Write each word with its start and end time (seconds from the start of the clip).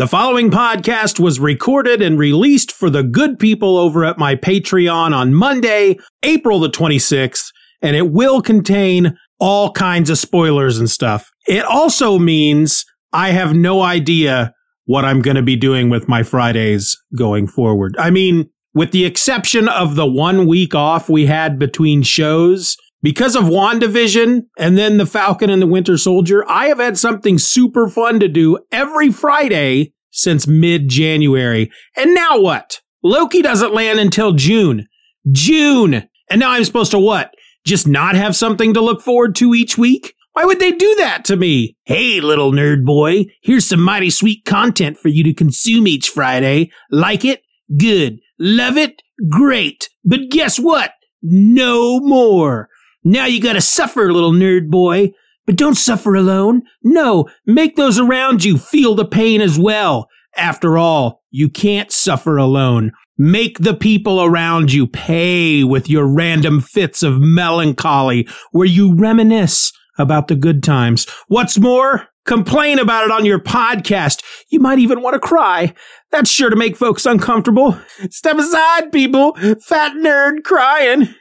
The 0.00 0.08
following 0.08 0.50
podcast 0.50 1.20
was 1.20 1.38
recorded 1.38 2.00
and 2.00 2.18
released 2.18 2.72
for 2.72 2.88
the 2.88 3.02
good 3.02 3.38
people 3.38 3.76
over 3.76 4.02
at 4.02 4.16
my 4.16 4.34
Patreon 4.34 5.14
on 5.14 5.34
Monday, 5.34 5.98
April 6.22 6.58
the 6.58 6.70
26th, 6.70 7.52
and 7.82 7.94
it 7.94 8.10
will 8.10 8.40
contain 8.40 9.18
all 9.38 9.72
kinds 9.72 10.08
of 10.08 10.16
spoilers 10.16 10.78
and 10.78 10.88
stuff. 10.88 11.30
It 11.46 11.66
also 11.66 12.18
means 12.18 12.86
I 13.12 13.32
have 13.32 13.54
no 13.54 13.82
idea 13.82 14.54
what 14.86 15.04
I'm 15.04 15.20
going 15.20 15.36
to 15.36 15.42
be 15.42 15.54
doing 15.54 15.90
with 15.90 16.08
my 16.08 16.22
Fridays 16.22 16.96
going 17.14 17.46
forward. 17.46 17.94
I 17.98 18.08
mean, 18.08 18.48
with 18.72 18.92
the 18.92 19.04
exception 19.04 19.68
of 19.68 19.96
the 19.96 20.06
one 20.06 20.46
week 20.46 20.74
off 20.74 21.10
we 21.10 21.26
had 21.26 21.58
between 21.58 22.02
shows, 22.04 22.74
because 23.02 23.34
of 23.34 23.44
WandaVision 23.44 24.42
and 24.58 24.76
then 24.76 24.98
The 24.98 25.06
Falcon 25.06 25.50
and 25.50 25.62
the 25.62 25.66
Winter 25.66 25.96
Soldier, 25.96 26.48
I 26.48 26.66
have 26.66 26.78
had 26.78 26.98
something 26.98 27.38
super 27.38 27.88
fun 27.88 28.20
to 28.20 28.28
do 28.28 28.58
every 28.70 29.10
Friday 29.10 29.94
since 30.10 30.46
mid 30.46 30.88
January. 30.88 31.70
And 31.96 32.14
now 32.14 32.40
what? 32.40 32.80
Loki 33.02 33.42
doesn't 33.42 33.74
land 33.74 33.98
until 33.98 34.32
June. 34.32 34.86
June! 35.30 36.08
And 36.28 36.40
now 36.40 36.50
I'm 36.50 36.64
supposed 36.64 36.90
to 36.90 36.98
what? 36.98 37.34
Just 37.64 37.86
not 37.86 38.14
have 38.14 38.36
something 38.36 38.74
to 38.74 38.80
look 38.80 39.02
forward 39.02 39.34
to 39.36 39.54
each 39.54 39.78
week? 39.78 40.14
Why 40.32 40.44
would 40.44 40.60
they 40.60 40.72
do 40.72 40.94
that 40.96 41.24
to 41.26 41.36
me? 41.36 41.76
Hey, 41.84 42.20
little 42.20 42.52
nerd 42.52 42.84
boy, 42.84 43.26
here's 43.42 43.66
some 43.66 43.82
mighty 43.82 44.10
sweet 44.10 44.44
content 44.44 44.96
for 44.96 45.08
you 45.08 45.24
to 45.24 45.34
consume 45.34 45.86
each 45.86 46.08
Friday. 46.08 46.70
Like 46.90 47.24
it? 47.24 47.42
Good. 47.78 48.20
Love 48.38 48.76
it? 48.76 49.02
Great. 49.28 49.88
But 50.04 50.30
guess 50.30 50.58
what? 50.58 50.92
No 51.22 52.00
more. 52.00 52.68
Now 53.04 53.26
you 53.26 53.40
gotta 53.40 53.60
suffer, 53.60 54.12
little 54.12 54.32
nerd 54.32 54.68
boy. 54.68 55.12
But 55.46 55.56
don't 55.56 55.74
suffer 55.74 56.14
alone. 56.14 56.62
No, 56.84 57.28
make 57.44 57.76
those 57.76 57.98
around 57.98 58.44
you 58.44 58.56
feel 58.56 58.94
the 58.94 59.04
pain 59.04 59.40
as 59.40 59.58
well. 59.58 60.08
After 60.36 60.78
all, 60.78 61.22
you 61.30 61.48
can't 61.48 61.90
suffer 61.90 62.36
alone. 62.36 62.92
Make 63.18 63.58
the 63.58 63.74
people 63.74 64.22
around 64.22 64.72
you 64.72 64.86
pay 64.86 65.64
with 65.64 65.90
your 65.90 66.06
random 66.06 66.60
fits 66.60 67.02
of 67.02 67.20
melancholy 67.20 68.28
where 68.52 68.66
you 68.66 68.94
reminisce 68.94 69.72
about 69.98 70.28
the 70.28 70.36
good 70.36 70.62
times. 70.62 71.06
What's 71.28 71.58
more, 71.58 72.08
complain 72.24 72.78
about 72.78 73.04
it 73.04 73.10
on 73.10 73.24
your 73.24 73.40
podcast. 73.40 74.22
You 74.50 74.60
might 74.60 74.78
even 74.78 75.02
want 75.02 75.14
to 75.14 75.20
cry. 75.20 75.74
That's 76.10 76.30
sure 76.30 76.48
to 76.48 76.56
make 76.56 76.76
folks 76.76 77.06
uncomfortable. 77.06 77.78
Step 78.10 78.38
aside, 78.38 78.92
people. 78.92 79.34
Fat 79.60 79.92
nerd 79.96 80.44
crying. 80.44 81.14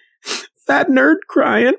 Fat 0.70 0.88
nerd 0.88 1.22
crying. 1.26 1.74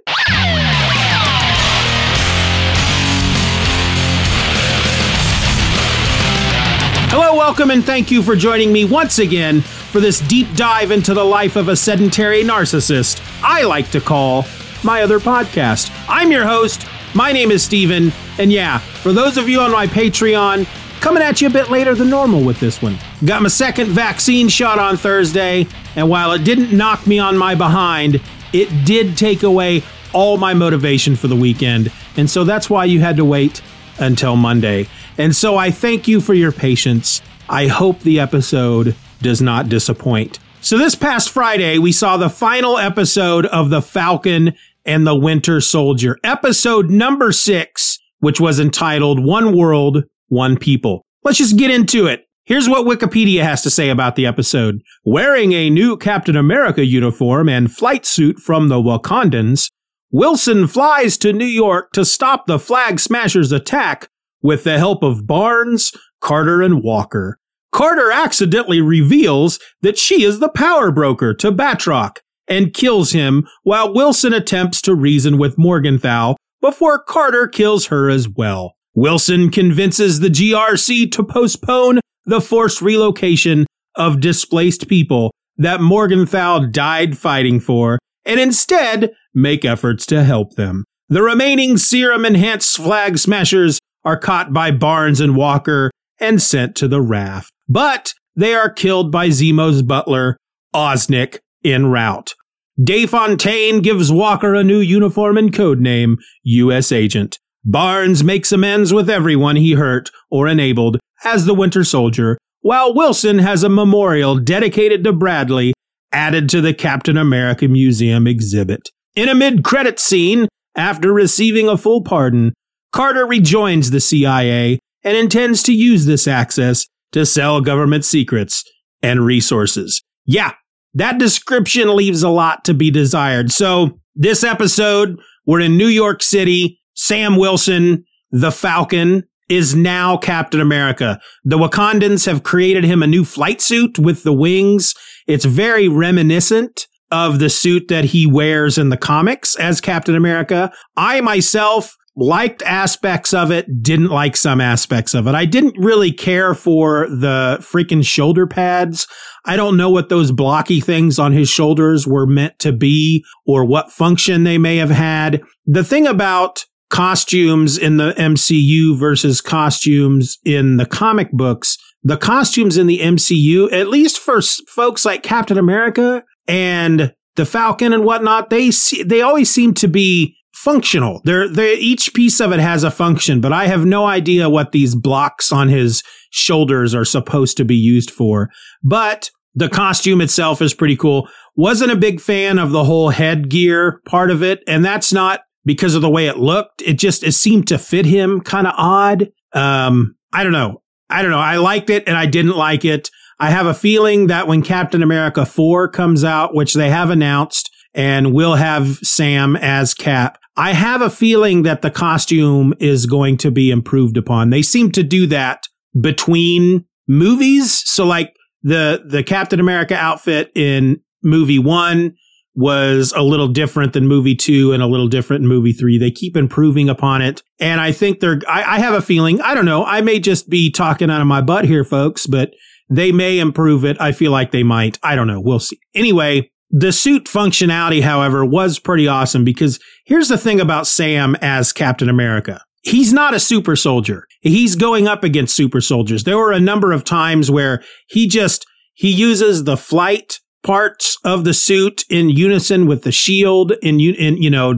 Hello, 7.07 7.37
welcome, 7.37 7.71
and 7.71 7.85
thank 7.85 8.11
you 8.11 8.21
for 8.21 8.35
joining 8.35 8.73
me 8.73 8.85
once 8.85 9.21
again 9.21 9.61
for 9.61 10.01
this 10.01 10.19
deep 10.23 10.49
dive 10.57 10.91
into 10.91 11.15
the 11.15 11.25
life 11.25 11.55
of 11.55 11.69
a 11.69 11.77
sedentary 11.77 12.43
narcissist 12.43 13.23
I 13.45 13.63
like 13.63 13.93
to 13.93 14.01
call 14.01 14.45
my 14.83 15.03
other 15.03 15.21
podcast. 15.21 15.97
I'm 16.09 16.33
your 16.33 16.45
host. 16.45 16.85
My 17.15 17.31
name 17.31 17.53
is 17.53 17.63
Steven, 17.63 18.13
and 18.41 18.51
yeah, 18.53 18.79
for 18.79 19.13
those 19.13 19.37
of 19.37 19.49
you 19.49 19.61
on 19.61 19.71
my 19.71 19.87
Patreon, 19.87 20.67
coming 21.01 21.23
at 21.23 21.41
you 21.41 21.47
a 21.47 21.53
bit 21.53 21.71
later 21.71 21.95
than 21.95 22.11
normal 22.11 22.43
with 22.43 22.59
this 22.59 22.83
one. 22.83 22.99
Got 23.25 23.43
my 23.43 23.51
second 23.51 23.91
vaccine 23.91 24.49
shot 24.49 24.81
on 24.81 24.97
Thursday, 24.97 25.69
and 25.95 26.09
while 26.09 26.33
it 26.33 26.43
didn't 26.43 26.77
knock 26.77 27.07
me 27.07 27.21
on 27.21 27.39
my 27.39 27.55
behind, 27.55 28.21
it 28.53 28.85
did 28.85 29.17
take 29.17 29.43
away 29.43 29.83
all 30.13 30.37
my 30.37 30.55
motivation 30.55 31.17
for 31.17 31.29
the 31.29 31.37
weekend, 31.37 31.93
and 32.17 32.29
so 32.29 32.45
that's 32.45 32.69
why 32.69 32.85
you 32.85 33.01
had 33.01 33.17
to 33.17 33.25
wait 33.25 33.63
until 33.99 34.37
Monday. 34.37 34.89
And 35.19 35.35
so 35.35 35.57
I 35.57 35.71
thank 35.71 36.09
you 36.09 36.21
for 36.21 36.35
your 36.35 36.53
patience. 36.53 37.21
I 37.49 37.67
hope 37.67 38.01
the 38.01 38.21
episode 38.21 38.95
does 39.21 39.43
not 39.43 39.69
disappoint. 39.69 40.39
So 40.63 40.79
this 40.79 40.95
past 40.95 41.31
Friday, 41.31 41.79
we 41.79 41.93
saw 41.93 42.17
the 42.17 42.31
final 42.31 42.79
episode 42.79 43.47
of 43.47 43.71
The 43.71 43.83
Falcon 43.83 44.55
and 44.85 45.07
the 45.07 45.15
Winter 45.15 45.61
Soldier, 45.61 46.19
episode 46.25 46.91
number 46.91 47.33
six, 47.33 47.99
which 48.21 48.41
was 48.41 48.61
entitled 48.61 49.25
One 49.25 49.57
World, 49.57 50.05
One 50.29 50.57
People. 50.57 51.05
Let's 51.23 51.39
just 51.39 51.57
get 51.57 51.71
into 51.71 52.07
it. 52.07 52.27
Here's 52.51 52.69
what 52.69 52.85
Wikipedia 52.85 53.45
has 53.45 53.63
to 53.63 53.71
say 53.71 53.91
about 53.91 54.17
the 54.17 54.27
episode. 54.27 54.83
Wearing 55.05 55.53
a 55.53 55.71
new 55.71 55.97
Captain 55.97 56.35
America 56.35 56.85
uniform 56.85 57.49
and 57.49 57.73
flight 57.73 58.05
suit 58.05 58.41
from 58.41 58.67
the 58.67 58.83
Wakandans, 58.83 59.71
Wilson 60.11 60.67
flies 60.67 61.17
to 61.19 61.33
New 61.33 61.45
York 61.45 61.93
to 61.93 62.05
stop 62.05 62.47
the 62.47 62.59
Flag 62.59 62.99
Smashers' 62.99 63.53
attack 63.53 64.09
with 64.43 64.65
the 64.65 64.79
help 64.79 65.05
of 65.05 65.29
Barnes, 65.29 65.93
Carter, 66.21 66.61
and 66.61 66.83
Walker. 66.83 67.39
Carter 67.71 68.11
accidentally 68.11 68.81
reveals 68.81 69.61
that 69.83 69.97
she 69.97 70.25
is 70.25 70.41
the 70.41 70.49
power 70.49 70.91
broker 70.91 71.33
to 71.35 71.53
Batroc 71.53 72.17
and 72.49 72.75
kills 72.75 73.13
him 73.13 73.47
while 73.63 73.95
Wilson 73.95 74.35
attempts 74.35 74.83
to 74.83 74.95
reason 74.97 75.39
with 75.39 75.57
Morgenthau 75.57 76.35
before 76.61 76.99
Carter 76.99 77.47
kills 77.47 77.87
her 77.87 78.11
as 78.11 78.29
well. 78.29 78.75
Wilson 78.93 79.51
convinces 79.53 80.19
the 80.19 80.31
GRC 80.31 81.13
to 81.13 81.23
postpone 81.23 82.01
the 82.25 82.41
forced 82.41 82.83
relocation 82.83 83.67
of 83.97 84.21
displaced 84.21 84.89
people 84.89 85.33
that 85.57 85.81
Morgenthau 85.81 86.61
died 86.71 87.19
fighting 87.19 87.61
for 87.61 87.99
and 88.25 88.39
instead 88.41 89.13
make 89.35 89.65
efforts 89.65 90.07
to 90.07 90.25
help 90.25 90.55
them. 90.55 90.85
The 91.09 91.23
remaining 91.23 91.77
serum 91.77 92.25
enhanced 92.25 92.77
flag 92.77 93.19
smashers 93.19 93.79
are 94.05 94.17
caught 94.17 94.53
by 94.53 94.71
Barnes 94.71 95.21
and 95.21 95.37
Walker 95.37 95.91
and 96.21 96.41
sent 96.41 96.77
to 96.77 96.89
the 96.89 97.01
raft. 97.01 97.53
But 97.69 98.15
they 98.37 98.55
are 98.55 98.71
killed 98.71 99.11
by 99.11 99.31
Zemo's 99.31 99.83
butler, 99.83 100.37
Oeznik, 100.75 101.39
en 101.65 101.87
route. 101.87 102.35
de 102.83 103.07
Fontaine 103.07 103.81
gives 103.81 104.11
Walker 104.11 104.55
a 104.55 104.65
new 104.65 104.79
uniform 104.79 105.37
and 105.37 105.53
code 105.53 105.81
name, 105.81 106.17
U.S. 106.45 106.93
Agent. 106.93 107.39
Barnes 107.65 108.25
makes 108.25 108.53
amends 108.53 108.95
with 108.95 109.11
everyone 109.11 109.57
he 109.57 109.73
hurt 109.73 110.11
or 110.31 110.49
enabled 110.49 110.99
as 111.25 111.45
the 111.45 111.55
Winter 111.55 111.85
Soldier, 111.85 112.39
while 112.61 112.95
Wilson 112.95 113.39
has 113.39 113.63
a 113.63 113.69
memorial 113.69 114.39
dedicated 114.39 115.05
to 115.05 115.13
Bradley 115.13 115.73
added 116.13 116.49
to 116.49 116.61
the 116.61 116.75
Captain 116.75 117.17
America 117.17 117.69
Museum 117.69 118.27
exhibit. 118.27 118.89
In 119.15 119.29
a 119.29 119.35
mid-credit 119.35 119.99
scene, 119.99 120.49
after 120.77 121.13
receiving 121.13 121.69
a 121.69 121.77
full 121.77 122.03
pardon, 122.03 122.53
Carter 122.93 123.27
rejoins 123.27 123.91
the 123.91 124.01
CIA 124.01 124.79
and 125.03 125.17
intends 125.17 125.63
to 125.65 125.73
use 125.73 126.07
this 126.07 126.27
access 126.27 126.87
to 127.13 127.25
sell 127.27 127.61
government 127.61 128.05
secrets 128.05 128.65
and 129.03 129.25
resources. 129.25 130.03
Yeah, 130.27 130.53
that 130.95 131.19
description 131.19 131.95
leaves 131.95 132.23
a 132.23 132.29
lot 132.29 132.65
to 132.65 132.75
be 132.75 132.91
desired. 132.91 133.51
So 133.51 134.01
this 134.15 134.45
episode, 134.45 135.19
we're 135.47 135.61
in 135.61 135.77
New 135.77 135.89
York 135.89 136.23
City. 136.23 136.79
Sam 136.95 137.37
Wilson, 137.37 138.05
the 138.31 138.53
Falcon, 138.53 139.25
is 139.51 139.75
now 139.75 140.17
Captain 140.17 140.61
America. 140.61 141.21
The 141.45 141.59
Wakandans 141.59 142.25
have 142.27 142.45
created 142.45 142.85
him 142.85 143.03
a 143.03 143.07
new 143.07 143.25
flight 143.25 143.61
suit 143.61 143.99
with 143.99 144.23
the 144.23 144.33
wings. 144.33 144.95
It's 145.27 145.45
very 145.45 145.89
reminiscent 145.89 146.87
of 147.11 147.41
the 147.41 147.51
suit 147.51 147.89
that 147.89 148.05
he 148.05 148.27
wears 148.27 148.79
in 148.79 148.89
the 148.89 148.97
comics 148.97 149.57
as 149.57 149.81
Captain 149.81 150.15
America. 150.15 150.73
I 150.97 151.21
myself 151.21 151.97
liked 152.17 152.63
aspects 152.63 153.33
of 153.33 153.51
it, 153.51 153.83
didn't 153.83 154.11
like 154.11 154.37
some 154.37 154.61
aspects 154.61 155.15
of 155.15 155.27
it. 155.27 155.35
I 155.35 155.45
didn't 155.47 155.77
really 155.79 156.13
care 156.13 156.55
for 156.55 157.09
the 157.09 157.59
freaking 157.61 158.05
shoulder 158.05 158.47
pads. 158.47 159.07
I 159.47 159.57
don't 159.57 159.77
know 159.77 159.91
what 159.91 160.11
those 160.11 160.31
blocky 160.31 160.81
things 160.81 161.19
on 161.19 161.33
his 161.33 161.49
shoulders 161.49 162.07
were 162.07 162.27
meant 162.27 162.59
to 162.61 162.73
be 162.73 163.25
or 163.47 163.65
what 163.65 163.91
function 163.91 164.45
they 164.45 164.59
may 164.59 164.77
have 164.77 164.91
had. 164.91 165.43
The 165.67 165.85
thing 165.85 166.07
about 166.07 166.67
costumes 166.91 167.79
in 167.79 167.97
the 167.97 168.13
MCU 168.13 168.99
versus 168.99 169.41
costumes 169.41 170.39
in 170.45 170.77
the 170.77 170.87
comic 170.87 171.31
books, 171.33 171.79
the 172.03 172.17
costumes 172.17 172.77
in 172.77 172.87
the 172.87 172.99
MCU, 172.99 173.73
at 173.73 173.89
least 173.89 174.19
for 174.19 174.41
folks 174.69 175.05
like 175.05 175.23
Captain 175.23 175.57
America 175.59 176.25
and 176.47 177.15
the 177.37 177.47
Falcon 177.47 177.93
and 177.93 178.05
whatnot, 178.05 178.51
they 178.51 178.71
they 179.05 179.23
always 179.23 179.51
seem 179.51 179.73
to 179.75 179.89
be 179.89 180.37
functional. 180.53 181.23
They're, 181.25 181.49
they 181.49 181.75
each 181.75 182.13
piece 182.13 182.41
of 182.41 182.53
it 182.53 182.61
has 182.61 182.85
a 182.85 182.91
function, 182.91 183.41
but 183.41 183.53
I 183.53 183.67
have 183.67 183.87
no 183.87 184.05
idea 184.07 184.51
what 184.51 184.73
these 184.73 184.95
blocks 184.95 185.53
on 185.53 185.69
his 185.69 186.03
shoulders 186.31 186.95
are 186.95 187.05
supposed 187.05 187.57
to 187.57 187.65
be 187.65 187.77
used 187.77 188.11
for. 188.11 188.51
But 188.83 189.31
the 189.55 189.69
costume 189.69 190.21
itself 190.21 190.61
is 190.61 190.75
pretty 190.75 190.97
cool. 190.97 191.29
Wasn't 191.57 191.91
a 191.91 191.97
big 191.97 192.21
fan 192.21 192.59
of 192.59 192.71
the 192.71 192.85
whole 192.85 193.11
headgear 193.11 194.01
part 194.07 194.31
of 194.31 194.43
it, 194.43 194.63
and 194.67 194.85
that's 194.85 195.13
not 195.13 195.41
because 195.65 195.95
of 195.95 196.03
the 196.03 196.11
way 196.11 196.27
it 196.27 196.39
looked. 196.39 196.83
It 196.83 196.95
just 196.95 197.23
it 197.23 197.33
seemed 197.33 197.69
to 197.69 197.79
fit 197.79 198.07
him 198.07 198.41
kind 198.41 198.67
of 198.67 198.75
odd. 198.77 199.31
Um, 199.53 200.17
I 200.33 200.45
don't 200.45 200.53
know. 200.53 200.83
I 201.09 201.23
don't 201.23 201.31
know. 201.31 201.39
I 201.39 201.57
liked 201.57 201.91
it 201.91 202.05
and 202.07 202.17
I 202.17 202.27
didn't 202.27 202.57
like 202.57 202.85
it. 202.85 203.11
I 203.39 203.51
have 203.51 203.67
a 203.67 203.75
feeling 203.75 204.27
that 204.29 204.47
when 204.47 204.63
Captain 204.63 205.03
America 205.03 205.47
4 205.47 205.89
comes 205.89 206.25
out, 206.25 206.55
which 206.55 206.75
they 206.75 206.91
have 206.91 207.11
announced, 207.11 207.71
and 207.95 208.33
we'll 208.33 208.55
have 208.55 208.99
Sam 208.99 209.57
as 209.57 209.95
Cap, 209.95 210.39
I 210.57 210.73
have 210.75 211.01
a 211.01 211.11
feeling 211.11 211.63
that 211.63 211.83
the 211.83 211.91
costume 211.91 212.75
is 212.79 213.07
going 213.07 213.39
to 213.39 213.51
be 213.51 213.71
improved 213.71 214.17
upon. 214.17 214.51
They 214.51 214.63
seem 214.63 214.93
to 214.93 215.03
do 215.03 215.27
that 215.29 215.67
between 215.99 216.85
movies. 217.09 217.73
So 217.89 218.05
like 218.05 218.35
the 218.63 219.03
the 219.07 219.23
Captain 219.23 219.59
America 219.59 219.97
outfit 219.97 220.53
in 220.55 221.01
movie 221.23 221.59
one 221.59 222.15
was 222.55 223.13
a 223.17 223.23
little 223.23 223.49
different 223.49 223.93
than 223.93 224.09
movie 224.09 224.35
two 224.35 224.73
and 224.73 224.83
a 224.83 224.87
little 224.87 225.09
different 225.09 225.43
in 225.43 225.49
movie 225.49 225.73
three. 225.73 225.99
They 225.99 226.11
keep 226.11 226.37
improving 226.37 226.89
upon 226.89 227.23
it. 227.23 227.43
And 227.61 227.81
I 227.81 227.93
think 227.93 228.21
they're, 228.21 228.41
I, 228.49 228.77
I, 228.77 228.79
have 228.81 228.95
a 228.95 229.03
feeling, 229.03 229.41
I 229.41 229.55
don't 229.55 229.65
know, 229.65 229.85
I 229.85 230.01
may 230.01 230.19
just 230.19 230.51
be 230.51 230.71
talking 230.71 231.11
out 231.11 231.21
of 231.21 231.27
my 231.27 231.41
butt 231.41 231.65
here, 231.65 231.85
folks, 231.85 232.27
but 232.27 232.53
they 232.89 233.13
may 233.13 233.39
improve 233.39 233.85
it. 233.85 233.97
I 234.01 234.13
feel 234.13 234.33
like 234.33 234.51
they 234.51 234.65
might. 234.65 234.99
I 235.03 235.15
don't 235.15 235.29
know. 235.29 235.41
We'll 235.41 235.61
see. 235.61 235.79
Anyway, 235.95 236.51
the 236.71 236.93
suit 236.93 237.25
functionality, 237.25 238.03
however, 238.03 238.45
was 238.45 238.79
pretty 238.79 239.07
awesome 239.07 239.45
because 239.45 239.79
here's 240.05 240.29
the 240.29 240.39
thing 240.39 240.61
about 240.61 240.87
Sam 240.87 241.37
as 241.41 241.73
Captain 241.73 242.09
America. 242.09 242.63
He's 242.83 243.13
not 243.13 243.35
a 243.35 243.41
super 243.41 243.77
soldier. 243.77 244.27
He's 244.41 244.75
going 244.75 245.07
up 245.07 245.23
against 245.23 245.55
super 245.55 245.81
soldiers. 245.81 246.25
There 246.25 246.39
were 246.39 246.53
a 246.53 246.61
number 246.61 246.93
of 246.93 247.05
times 247.05 247.51
where 247.51 247.83
he 248.09 248.27
just, 248.27 248.67
he 248.95 249.11
uses 249.11 249.65
the 249.65 249.77
flight 249.77 250.41
parts 250.63 251.17
of 251.25 251.45
the 251.45 251.55
suit 251.55 252.05
in 252.11 252.31
unison 252.31 252.87
with 252.87 253.03
the 253.03 253.13
shield 253.13 253.73
in, 253.83 254.01
in 254.01 254.37
you 254.37 254.51
know, 254.51 254.75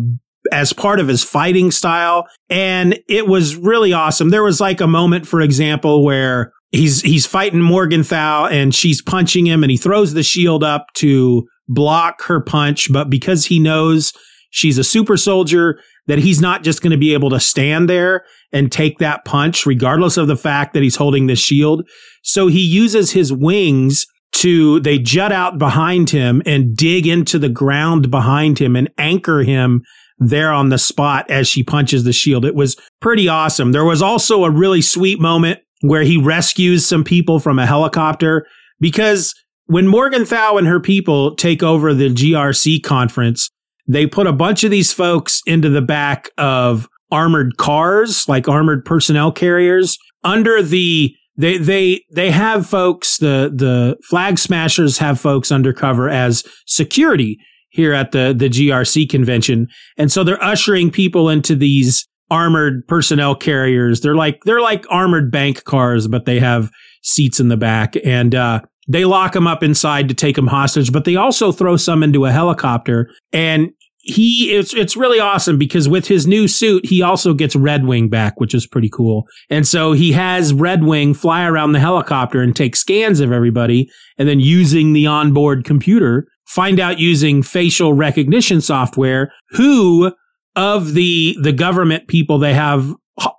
as 0.52 0.72
part 0.72 1.00
of 1.00 1.08
his 1.08 1.22
fighting 1.22 1.70
style. 1.70 2.26
And 2.48 2.98
it 3.08 3.26
was 3.26 3.56
really 3.56 3.92
awesome. 3.92 4.30
There 4.30 4.42
was 4.42 4.60
like 4.60 4.80
a 4.80 4.86
moment, 4.86 5.26
for 5.26 5.40
example, 5.40 6.04
where 6.04 6.52
he's, 6.70 7.02
he's 7.02 7.26
fighting 7.26 7.60
Morgenthau 7.60 8.46
and 8.46 8.74
she's 8.74 9.02
punching 9.02 9.46
him 9.46 9.62
and 9.62 9.70
he 9.70 9.76
throws 9.76 10.14
the 10.14 10.22
shield 10.22 10.64
up 10.64 10.86
to 10.94 11.46
block 11.68 12.22
her 12.22 12.40
punch. 12.40 12.92
But 12.92 13.10
because 13.10 13.46
he 13.46 13.58
knows 13.58 14.12
she's 14.50 14.78
a 14.78 14.84
super 14.84 15.16
soldier, 15.16 15.78
that 16.06 16.18
he's 16.18 16.40
not 16.40 16.64
just 16.64 16.82
going 16.82 16.90
to 16.90 16.96
be 16.96 17.14
able 17.14 17.30
to 17.30 17.40
stand 17.40 17.88
there 17.88 18.24
and 18.52 18.72
take 18.72 18.98
that 18.98 19.24
punch, 19.24 19.64
regardless 19.64 20.16
of 20.16 20.26
the 20.26 20.36
fact 20.36 20.74
that 20.74 20.82
he's 20.82 20.96
holding 20.96 21.28
the 21.28 21.36
shield. 21.36 21.88
So 22.22 22.48
he 22.48 22.60
uses 22.60 23.12
his 23.12 23.32
wings 23.32 24.06
to 24.32 24.80
they 24.80 24.98
jut 24.98 25.32
out 25.32 25.58
behind 25.58 26.10
him 26.10 26.42
and 26.46 26.76
dig 26.76 27.06
into 27.06 27.38
the 27.38 27.48
ground 27.48 28.10
behind 28.10 28.58
him 28.58 28.76
and 28.76 28.90
anchor 28.98 29.42
him 29.42 29.82
there 30.18 30.52
on 30.52 30.68
the 30.68 30.78
spot 30.78 31.30
as 31.30 31.48
she 31.48 31.62
punches 31.62 32.04
the 32.04 32.12
shield. 32.12 32.44
It 32.44 32.54
was 32.54 32.76
pretty 33.00 33.28
awesome. 33.28 33.72
There 33.72 33.84
was 33.84 34.02
also 34.02 34.44
a 34.44 34.50
really 34.50 34.82
sweet 34.82 35.20
moment 35.20 35.60
where 35.80 36.02
he 36.02 36.16
rescues 36.16 36.86
some 36.86 37.04
people 37.04 37.40
from 37.40 37.58
a 37.58 37.66
helicopter 37.66 38.46
because 38.80 39.34
when 39.66 39.88
Morgenthau 39.88 40.56
and 40.56 40.66
her 40.66 40.80
people 40.80 41.34
take 41.34 41.62
over 41.62 41.92
the 41.92 42.08
GRC 42.08 42.82
conference, 42.82 43.48
they 43.88 44.06
put 44.06 44.26
a 44.26 44.32
bunch 44.32 44.64
of 44.64 44.70
these 44.70 44.92
folks 44.92 45.42
into 45.46 45.68
the 45.68 45.82
back 45.82 46.30
of 46.38 46.88
armored 47.10 47.56
cars, 47.56 48.28
like 48.28 48.48
armored 48.48 48.84
personnel 48.84 49.32
carriers, 49.32 49.98
under 50.24 50.62
the 50.62 51.14
they 51.36 51.58
they 51.58 52.04
they 52.14 52.30
have 52.30 52.66
folks 52.66 53.18
the 53.18 53.52
the 53.54 53.96
flag 54.08 54.38
smashers 54.38 54.98
have 54.98 55.18
folks 55.18 55.50
undercover 55.50 56.08
as 56.08 56.44
security 56.66 57.38
here 57.70 57.92
at 57.92 58.12
the 58.12 58.34
the 58.36 58.48
GRC 58.48 59.08
convention. 59.08 59.66
And 59.96 60.12
so 60.12 60.24
they're 60.24 60.42
ushering 60.42 60.90
people 60.90 61.28
into 61.28 61.54
these 61.54 62.06
armored 62.30 62.86
personnel 62.86 63.34
carriers. 63.34 64.00
They're 64.00 64.14
like 64.14 64.40
they're 64.44 64.60
like 64.60 64.84
armored 64.90 65.30
bank 65.30 65.64
cars 65.64 66.06
but 66.06 66.26
they 66.26 66.38
have 66.38 66.70
seats 67.02 67.40
in 67.40 67.48
the 67.48 67.56
back. 67.56 67.94
And 68.04 68.34
uh, 68.34 68.60
they 68.88 69.04
lock 69.04 69.32
them 69.32 69.46
up 69.46 69.62
inside 69.62 70.08
to 70.08 70.14
take 70.14 70.36
them 70.36 70.46
hostage 70.46 70.92
but 70.92 71.04
they 71.04 71.16
also 71.16 71.50
throw 71.50 71.76
some 71.76 72.02
into 72.02 72.26
a 72.26 72.32
helicopter. 72.32 73.10
And 73.32 73.70
he 74.02 74.52
it's 74.52 74.74
it's 74.74 74.96
really 74.96 75.20
awesome 75.20 75.58
because 75.58 75.88
with 75.88 76.08
his 76.08 76.26
new 76.26 76.48
suit 76.48 76.84
he 76.84 77.02
also 77.02 77.34
gets 77.34 77.54
Red 77.54 77.86
Wing 77.86 78.08
back, 78.08 78.40
which 78.40 78.52
is 78.52 78.66
pretty 78.66 78.88
cool. 78.88 79.26
And 79.48 79.66
so 79.66 79.92
he 79.92 80.12
has 80.12 80.52
Red 80.52 80.82
Wing 80.82 81.14
fly 81.14 81.44
around 81.44 81.72
the 81.72 81.80
helicopter 81.80 82.42
and 82.42 82.54
take 82.54 82.74
scans 82.74 83.20
of 83.20 83.30
everybody, 83.30 83.88
and 84.18 84.28
then 84.28 84.40
using 84.40 84.92
the 84.92 85.06
onboard 85.06 85.64
computer, 85.64 86.26
find 86.46 86.80
out 86.80 86.98
using 86.98 87.44
facial 87.44 87.94
recognition 87.94 88.60
software 88.60 89.32
who 89.50 90.12
of 90.56 90.94
the 90.94 91.36
the 91.40 91.52
government 91.52 92.08
people 92.08 92.38
they 92.38 92.54
have 92.54 92.92